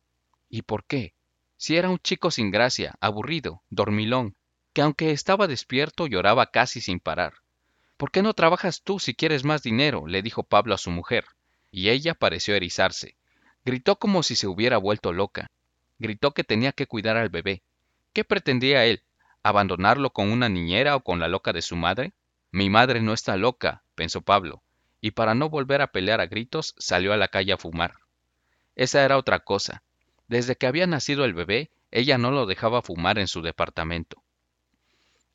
¿Y 0.49 0.63
por 0.63 0.83
qué? 0.85 1.13
Si 1.57 1.77
era 1.77 1.91
un 1.91 1.99
chico 1.99 2.31
sin 2.31 2.49
gracia, 2.49 2.95
aburrido, 3.01 3.61
dormilón, 3.69 4.35
que 4.73 4.81
aunque 4.81 5.11
estaba 5.11 5.45
despierto 5.45 6.07
lloraba 6.07 6.49
casi 6.49 6.81
sin 6.81 6.99
parar. 6.99 7.42
¿Por 7.97 8.11
qué 8.11 8.21
no 8.21 8.33
trabajas 8.33 8.81
tú 8.81 8.99
si 8.99 9.13
quieres 9.13 9.43
más 9.43 9.63
dinero? 9.63 10.07
le 10.07 10.21
dijo 10.21 10.43
Pablo 10.43 10.73
a 10.73 10.77
su 10.77 10.91
mujer, 10.91 11.25
y 11.71 11.89
ella 11.89 12.13
pareció 12.13 12.55
erizarse. 12.55 13.15
Gritó 13.65 13.97
como 13.97 14.23
si 14.23 14.35
se 14.35 14.47
hubiera 14.47 14.77
vuelto 14.77 15.13
loca. 15.13 15.49
Gritó 15.99 16.33
que 16.33 16.43
tenía 16.43 16.71
que 16.71 16.87
cuidar 16.87 17.17
al 17.17 17.29
bebé. 17.29 17.61
¿Qué 18.13 18.23
pretendía 18.23 18.85
él? 18.85 19.03
¿Abandonarlo 19.41 20.11
con 20.11 20.31
una 20.31 20.49
niñera 20.49 20.95
o 20.95 21.03
con 21.03 21.19
la 21.19 21.27
loca 21.27 21.53
de 21.53 21.61
su 21.61 21.75
madre? 21.75 22.13
Mi 22.51 22.69
madre 22.69 23.01
no 23.01 23.13
está 23.13 23.37
loca, 23.37 23.83
pensó 23.95 24.21
Pablo, 24.21 24.61
y 25.01 25.11
para 25.11 25.33
no 25.33 25.49
volver 25.49 25.81
a 25.81 25.91
pelear 25.91 26.21
a 26.21 26.27
gritos 26.27 26.75
salió 26.77 27.13
a 27.13 27.17
la 27.17 27.27
calle 27.27 27.53
a 27.53 27.57
fumar. 27.57 27.95
Esa 28.75 29.03
era 29.03 29.17
otra 29.17 29.39
cosa. 29.39 29.83
Desde 30.27 30.55
que 30.55 30.67
había 30.67 30.87
nacido 30.87 31.25
el 31.25 31.33
bebé, 31.33 31.71
ella 31.91 32.17
no 32.17 32.31
lo 32.31 32.45
dejaba 32.45 32.81
fumar 32.81 33.19
en 33.19 33.27
su 33.27 33.41
departamento. 33.41 34.23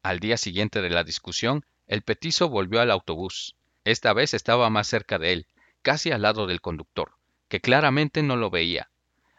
Al 0.03 0.21
día 0.21 0.37
siguiente 0.37 0.81
de 0.81 0.91
la 0.91 1.05
discusión, 1.05 1.65
el 1.89 2.03
petizo 2.03 2.51
volvió 2.51 2.81
al 2.81 2.91
autobús. 2.91 3.57
Esta 3.85 4.13
vez 4.13 4.35
estaba 4.35 4.69
más 4.69 4.87
cerca 4.87 5.19
de 5.19 5.33
él, 5.33 5.47
casi 5.81 6.13
al 6.13 6.23
lado 6.23 6.47
del 6.47 6.61
conductor, 6.61 7.13
que 7.49 7.61
claramente 7.61 8.23
no 8.23 8.37
lo 8.37 8.51
veía. 8.51 8.91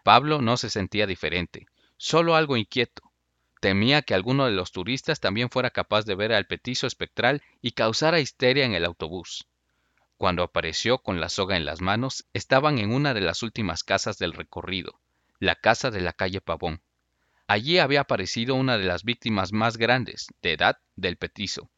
Pablo 0.03 0.41
no 0.41 0.57
se 0.57 0.71
sentía 0.71 1.05
diferente, 1.05 1.67
solo 1.97 2.35
algo 2.35 2.57
inquieto. 2.57 3.03
Temía 3.61 4.01
que 4.01 4.15
alguno 4.15 4.45
de 4.45 4.51
los 4.51 4.71
turistas 4.71 5.19
también 5.19 5.51
fuera 5.51 5.69
capaz 5.69 6.05
de 6.05 6.15
ver 6.15 6.33
al 6.33 6.47
petizo 6.47 6.87
espectral 6.87 7.43
y 7.61 7.71
causara 7.71 8.19
histeria 8.19 8.65
en 8.65 8.73
el 8.73 8.85
autobús. 8.85 9.45
Cuando 10.17 10.41
apareció 10.41 10.97
con 10.97 11.19
la 11.19 11.29
soga 11.29 11.55
en 11.55 11.65
las 11.65 11.81
manos, 11.81 12.25
estaban 12.33 12.79
en 12.79 12.91
una 12.91 13.13
de 13.13 13.21
las 13.21 13.43
últimas 13.43 13.83
casas 13.83 14.17
del 14.17 14.33
recorrido, 14.33 14.99
la 15.39 15.55
casa 15.55 15.91
de 15.91 16.01
la 16.01 16.13
calle 16.13 16.41
Pavón. 16.41 16.81
Allí 17.47 17.77
había 17.77 18.01
aparecido 18.01 18.55
una 18.55 18.77
de 18.77 18.85
las 18.85 19.03
víctimas 19.03 19.53
más 19.53 19.77
grandes, 19.77 20.27
de 20.41 20.53
edad, 20.53 20.77
del 20.95 21.17
petizo, 21.17 21.69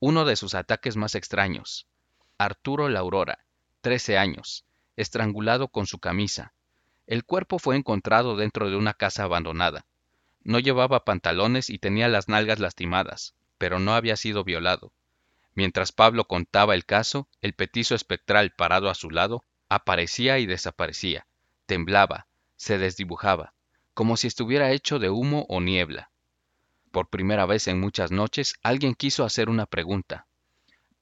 uno 0.00 0.24
de 0.24 0.36
sus 0.36 0.54
ataques 0.54 0.96
más 0.96 1.14
extraños. 1.14 1.86
Arturo 2.38 2.88
La 2.88 3.00
Aurora, 3.00 3.44
13 3.80 4.18
años, 4.18 4.64
estrangulado 4.96 5.68
con 5.68 5.86
su 5.86 5.98
camisa. 5.98 6.52
El 7.06 7.24
cuerpo 7.24 7.58
fue 7.58 7.76
encontrado 7.76 8.36
dentro 8.36 8.70
de 8.70 8.76
una 8.76 8.94
casa 8.94 9.24
abandonada. 9.24 9.86
No 10.42 10.58
llevaba 10.58 11.04
pantalones 11.04 11.70
y 11.70 11.78
tenía 11.78 12.08
las 12.08 12.28
nalgas 12.28 12.58
lastimadas, 12.58 13.34
pero 13.58 13.78
no 13.78 13.94
había 13.94 14.16
sido 14.16 14.44
violado. 14.44 14.92
Mientras 15.54 15.92
Pablo 15.92 16.24
contaba 16.24 16.74
el 16.74 16.84
caso, 16.84 17.28
el 17.40 17.54
petizo 17.54 17.94
espectral 17.94 18.52
parado 18.52 18.90
a 18.90 18.94
su 18.94 19.10
lado 19.10 19.44
aparecía 19.68 20.38
y 20.38 20.46
desaparecía, 20.46 21.26
temblaba, 21.66 22.26
se 22.56 22.78
desdibujaba, 22.78 23.54
como 23.94 24.16
si 24.16 24.26
estuviera 24.26 24.72
hecho 24.72 24.98
de 24.98 25.10
humo 25.10 25.46
o 25.48 25.60
niebla. 25.60 26.10
Por 26.94 27.08
primera 27.08 27.44
vez 27.44 27.66
en 27.66 27.80
muchas 27.80 28.12
noches 28.12 28.54
alguien 28.62 28.94
quiso 28.94 29.24
hacer 29.24 29.48
una 29.48 29.66
pregunta. 29.66 30.28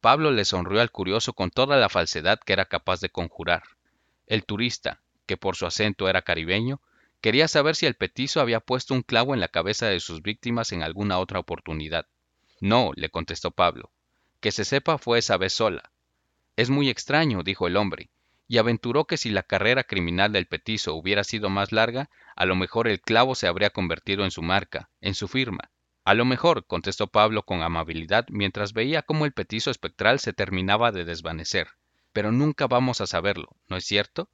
Pablo 0.01 0.31
le 0.31 0.47
sonrió 0.47 0.81
al 0.81 0.91
curioso 0.91 1.35
con 1.35 1.51
toda 1.51 1.77
la 1.77 1.91
falsedad 1.91 2.41
que 2.41 2.55
era 2.55 2.65
capaz 2.65 3.01
de 3.01 3.11
conjurar. 3.11 3.63
El 4.27 4.47
turista, 4.47 5.03
que 5.27 5.37
por 5.37 5.55
su 5.55 5.67
acento 5.67 6.09
era 6.09 6.23
caribeño, 6.23 6.81
quería 7.21 7.47
saber 7.47 7.77
si 7.77 7.85
el 7.85 7.95
petizo 7.95 8.41
había 8.41 8.61
puesto 8.61 8.95
un 8.95 9.03
clavo 9.03 9.35
en 9.35 9.41
la 9.41 9.49
cabeza 9.49 9.85
de 9.85 10.01
sus 10.01 10.23
víctimas 10.23 10.73
en 10.73 10.83
alguna 10.83 11.19
otra 11.19 11.39
oportunidad. 11.39 12.07
No, 12.59 12.93
le 12.97 13.11
contestó 13.11 13.51
Pablo. 13.51 13.91
Que 14.41 14.51
se 14.51 14.65
sepa 14.65 14.97
fue 14.97 15.19
esa 15.19 15.37
vez 15.37 15.53
sola. 15.53 15.93
Es 16.57 16.71
muy 16.71 16.89
extraño, 16.89 17.43
dijo 17.43 17.67
el 17.67 17.77
hombre, 17.77 18.09
y 18.49 18.57
aventuró 18.57 19.05
que 19.05 19.19
si 19.19 19.29
la 19.29 19.43
carrera 19.43 19.85
criminal 19.85 20.33
del 20.33 20.47
petizo 20.47 20.95
hubiera 20.95 21.23
sido 21.23 21.51
más 21.51 21.71
larga, 21.71 22.09
a 22.35 22.47
lo 22.47 22.57
mejor 22.57 22.89
el 22.89 23.03
clavo 23.03 23.35
se 23.35 23.47
habría 23.47 23.69
convertido 23.69 24.25
en 24.25 24.31
su 24.31 24.41
marca, 24.41 24.89
en 25.03 25.15
su 25.15 25.29
firma. 25.29 25.69
A 26.05 26.15
lo 26.15 26.25
mejor, 26.25 26.67
contestó 26.67 27.07
Pablo 27.07 27.45
con 27.45 27.63
amabilidad 27.63 28.27
mientras 28.29 28.73
veía 28.73 29.03
cómo 29.03 29.25
el 29.25 29.33
petizo 29.33 29.71
espectral 29.71 30.19
se 30.19 30.33
terminaba 30.33 30.91
de 30.91 31.05
desvanecer. 31.05 31.69
Pero 32.13 32.33
nunca 32.33 32.67
vamos 32.67 33.01
a 33.01 33.07
saberlo, 33.07 33.55
¿no 33.69 33.77
es 33.77 33.85
cierto? 33.85 34.29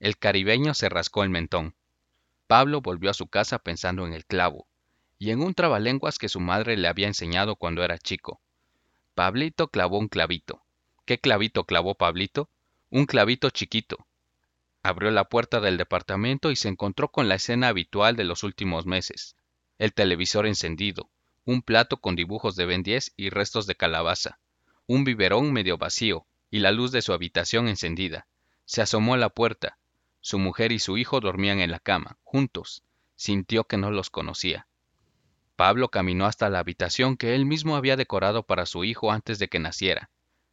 El 0.00 0.16
caribeño 0.16 0.72
se 0.72 0.88
rascó 0.88 1.22
el 1.22 1.28
mentón. 1.28 1.74
Pablo 2.46 2.80
volvió 2.80 3.10
a 3.10 3.14
su 3.14 3.26
casa 3.26 3.58
pensando 3.58 4.06
en 4.06 4.14
el 4.14 4.24
clavo, 4.24 4.66
y 5.18 5.30
en 5.30 5.42
un 5.42 5.52
trabalenguas 5.52 6.18
que 6.18 6.30
su 6.30 6.40
madre 6.40 6.78
le 6.78 6.88
había 6.88 7.08
enseñado 7.08 7.56
cuando 7.56 7.84
era 7.84 7.98
chico. 7.98 8.40
Pablito 9.14 9.68
clavó 9.68 9.98
un 9.98 10.08
clavito. 10.08 10.62
¿Qué 11.04 11.18
clavito 11.18 11.64
clavó 11.64 11.94
Pablito? 11.94 12.48
Un 12.88 13.04
clavito 13.04 13.50
chiquito. 13.50 14.06
Abrió 14.82 15.10
la 15.10 15.28
puerta 15.28 15.60
del 15.60 15.76
departamento 15.76 16.50
y 16.50 16.56
se 16.56 16.68
encontró 16.68 17.08
con 17.08 17.28
la 17.28 17.34
escena 17.34 17.68
habitual 17.68 18.16
de 18.16 18.24
los 18.24 18.42
últimos 18.44 18.86
meses 18.86 19.36
el 19.82 19.94
televisor 19.94 20.46
encendido, 20.46 21.10
un 21.44 21.60
plato 21.60 21.96
con 21.96 22.14
dibujos 22.14 22.54
de 22.54 22.66
Ben 22.66 22.84
10 22.84 23.14
y 23.16 23.30
restos 23.30 23.66
de 23.66 23.74
calabaza, 23.74 24.38
un 24.86 25.02
biberón 25.02 25.52
medio 25.52 25.76
vacío 25.76 26.24
y 26.52 26.60
la 26.60 26.70
luz 26.70 26.92
de 26.92 27.02
su 27.02 27.12
habitación 27.12 27.66
encendida. 27.66 28.28
Se 28.64 28.80
asomó 28.80 29.14
a 29.14 29.16
la 29.16 29.30
puerta. 29.30 29.78
Su 30.20 30.38
mujer 30.38 30.70
y 30.70 30.78
su 30.78 30.98
hijo 30.98 31.18
dormían 31.18 31.58
en 31.58 31.72
la 31.72 31.80
cama, 31.80 32.16
juntos. 32.22 32.84
Sintió 33.16 33.64
que 33.64 33.76
no 33.76 33.90
los 33.90 34.08
conocía. 34.08 34.68
Pablo 35.56 35.88
caminó 35.88 36.26
hasta 36.26 36.48
la 36.48 36.60
habitación 36.60 37.16
que 37.16 37.34
él 37.34 37.44
mismo 37.44 37.74
había 37.74 37.96
decorado 37.96 38.44
para 38.44 38.66
su 38.66 38.84
hijo 38.84 39.10
antes 39.10 39.40
de 39.40 39.48
que 39.48 39.58
naciera. 39.58 40.10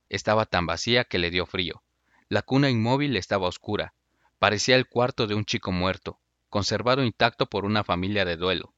Estaba 0.10 0.48
tan 0.48 0.66
vacía 0.66 1.04
que 1.04 1.20
le 1.20 1.30
dio 1.30 1.46
frío. 1.46 1.84
La 2.30 2.42
cuna 2.42 2.72
inmóvil 2.72 3.16
estaba 3.16 3.48
oscura. 3.48 3.94
Parecía 4.40 4.76
el 4.76 4.88
cuarto 4.88 5.28
de 5.28 5.36
un 5.36 5.46
chico 5.46 5.72
muerto, 5.72 6.20
conservado 6.50 7.04
intacto 7.04 7.46
por 7.46 7.64
una 7.64 7.84
familia 7.84 8.26
de 8.26 8.36
duelo. 8.36 8.74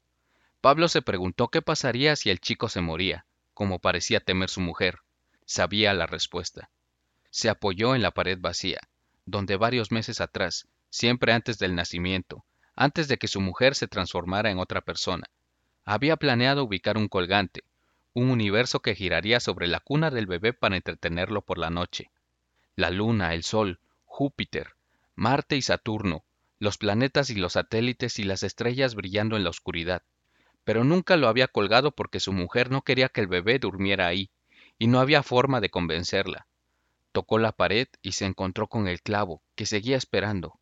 Pablo 0.62 0.88
se 0.88 1.02
preguntó 1.02 1.48
qué 1.48 1.64
pasaría 1.64 2.16
si 2.16 2.30
el 2.30 2.40
chico 2.40 2.70
se 2.70 2.82
moría, 2.82 3.26
como 3.56 3.80
parecía 3.80 4.20
temer 4.20 4.50
su 4.50 4.62
mujer. 4.62 5.00
Sabía 5.46 5.94
la 5.96 6.06
respuesta. 6.06 6.70
Se 7.32 7.50
apoyó 7.50 7.96
en 7.96 8.04
la 8.04 8.12
pared 8.12 8.38
vacía, 8.40 8.80
donde 9.26 9.58
varios 9.58 9.92
meses 9.92 10.22
atrás, 10.22 10.68
siempre 10.92 11.34
antes 11.34 11.58
del 11.58 11.74
nacimiento, 11.74 12.46
antes 12.76 13.08
de 13.08 13.18
que 13.18 13.28
su 13.28 13.42
mujer 13.42 13.74
se 13.74 13.88
transformara 13.88 14.52
en 14.52 14.60
otra 14.60 14.82
persona, 14.82 15.30
había 15.84 16.16
planeado 16.16 16.64
ubicar 16.64 16.96
un 16.96 17.08
colgante, 17.08 17.64
un 18.14 18.30
universo 18.30 18.82
que 18.82 18.94
giraría 18.94 19.40
sobre 19.40 19.68
la 19.68 19.80
cuna 19.80 20.12
del 20.12 20.28
bebé 20.28 20.54
para 20.54 20.76
entretenerlo 20.76 21.42
por 21.42 21.58
la 21.58 21.72
noche. 21.72 22.12
La 22.76 22.92
luna, 22.92 23.34
el 23.34 23.44
sol, 23.44 23.80
Júpiter, 24.06 24.76
Marte 25.16 25.56
y 25.58 25.64
Saturno, 25.64 26.24
los 26.60 26.78
planetas 26.78 27.32
y 27.32 27.36
los 27.36 27.54
satélites 27.54 28.20
y 28.20 28.24
las 28.24 28.44
estrellas 28.44 28.94
brillando 28.94 29.38
en 29.38 29.44
la 29.44 29.50
oscuridad, 29.50 30.04
pero 30.64 30.84
nunca 30.84 31.18
lo 31.18 31.28
había 31.28 31.48
colgado 31.48 31.92
porque 31.92 32.20
su 32.20 32.34
mujer 32.34 32.72
no 32.72 32.82
quería 32.82 33.10
que 33.10 33.22
el 33.22 33.28
bebé 33.28 33.60
durmiera 33.60 34.08
ahí, 34.08 34.30
y 34.78 34.88
no 34.88 35.00
había 35.00 35.24
forma 35.24 35.62
de 35.62 35.70
convencerla. 35.70 36.48
Tocó 37.12 37.40
la 37.40 37.52
pared 37.52 37.88
y 38.02 38.14
se 38.14 38.26
encontró 38.26 38.68
con 38.68 38.88
el 38.88 39.02
clavo, 39.02 39.42
que 39.56 39.66
seguía 39.66 39.98
esperando. 39.98 40.60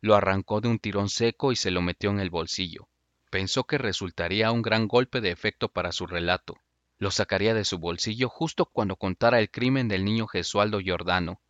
Lo 0.00 0.14
arrancó 0.14 0.60
de 0.60 0.68
un 0.68 0.78
tirón 0.78 1.08
seco 1.08 1.52
y 1.52 1.56
se 1.56 1.70
lo 1.70 1.80
metió 1.82 2.10
en 2.10 2.20
el 2.20 2.30
bolsillo. 2.30 2.88
Pensó 3.30 3.64
que 3.64 3.78
resultaría 3.78 4.52
un 4.52 4.62
gran 4.62 4.88
golpe 4.88 5.20
de 5.20 5.30
efecto 5.30 5.68
para 5.68 5.92
su 5.92 6.06
relato. 6.06 6.56
Lo 6.98 7.10
sacaría 7.10 7.54
de 7.54 7.64
su 7.64 7.78
bolsillo 7.78 8.28
justo 8.28 8.66
cuando 8.66 8.96
contara 8.96 9.40
el 9.40 9.50
crimen 9.50 9.88
del 9.88 10.04
niño 10.04 10.26
Gesualdo 10.26 10.80
Giordano, 10.80 11.40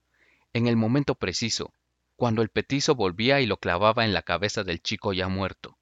en 0.53 0.67
el 0.67 0.77
momento 0.77 1.17
preciso, 1.17 1.73
cuando 2.17 2.41
el 2.41 2.49
petizo 2.49 2.95
volvía 2.95 3.41
y 3.43 3.47
lo 3.47 3.59
clavaba 3.59 4.07
en 4.07 4.15
la 4.15 4.23
cabeza 4.23 4.65
del 4.65 4.81
chico 4.81 5.13
ya 5.13 5.29
muerto. 5.29 5.77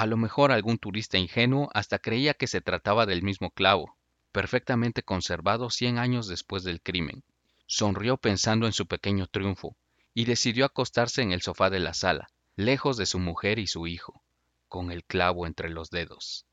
A 0.00 0.06
lo 0.06 0.16
mejor 0.16 0.50
algún 0.50 0.78
turista 0.78 1.18
ingenuo 1.18 1.68
hasta 1.74 1.98
creía 1.98 2.32
que 2.32 2.46
se 2.46 2.62
trataba 2.62 3.04
del 3.04 3.22
mismo 3.22 3.50
clavo, 3.50 3.98
perfectamente 4.32 5.02
conservado 5.02 5.68
cien 5.68 5.98
años 5.98 6.26
después 6.26 6.64
del 6.64 6.80
crimen. 6.80 7.22
Sonrió 7.66 8.16
pensando 8.16 8.64
en 8.64 8.72
su 8.72 8.86
pequeño 8.86 9.26
triunfo, 9.26 9.76
y 10.14 10.24
decidió 10.24 10.64
acostarse 10.64 11.20
en 11.20 11.32
el 11.32 11.42
sofá 11.42 11.68
de 11.68 11.80
la 11.80 11.92
sala, 11.92 12.30
lejos 12.56 12.96
de 12.96 13.04
su 13.04 13.18
mujer 13.18 13.58
y 13.58 13.66
su 13.66 13.86
hijo, 13.86 14.22
con 14.68 14.90
el 14.90 15.04
clavo 15.04 15.46
entre 15.46 15.68
los 15.68 15.90
dedos. 15.90 16.46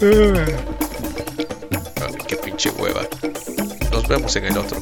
Ay, 0.00 0.54
qué 2.28 2.36
pinche 2.36 2.70
hueva. 2.70 3.00
Nos 3.90 4.06
vemos 4.06 4.36
en 4.36 4.44
el 4.44 4.56
otro. 4.58 4.78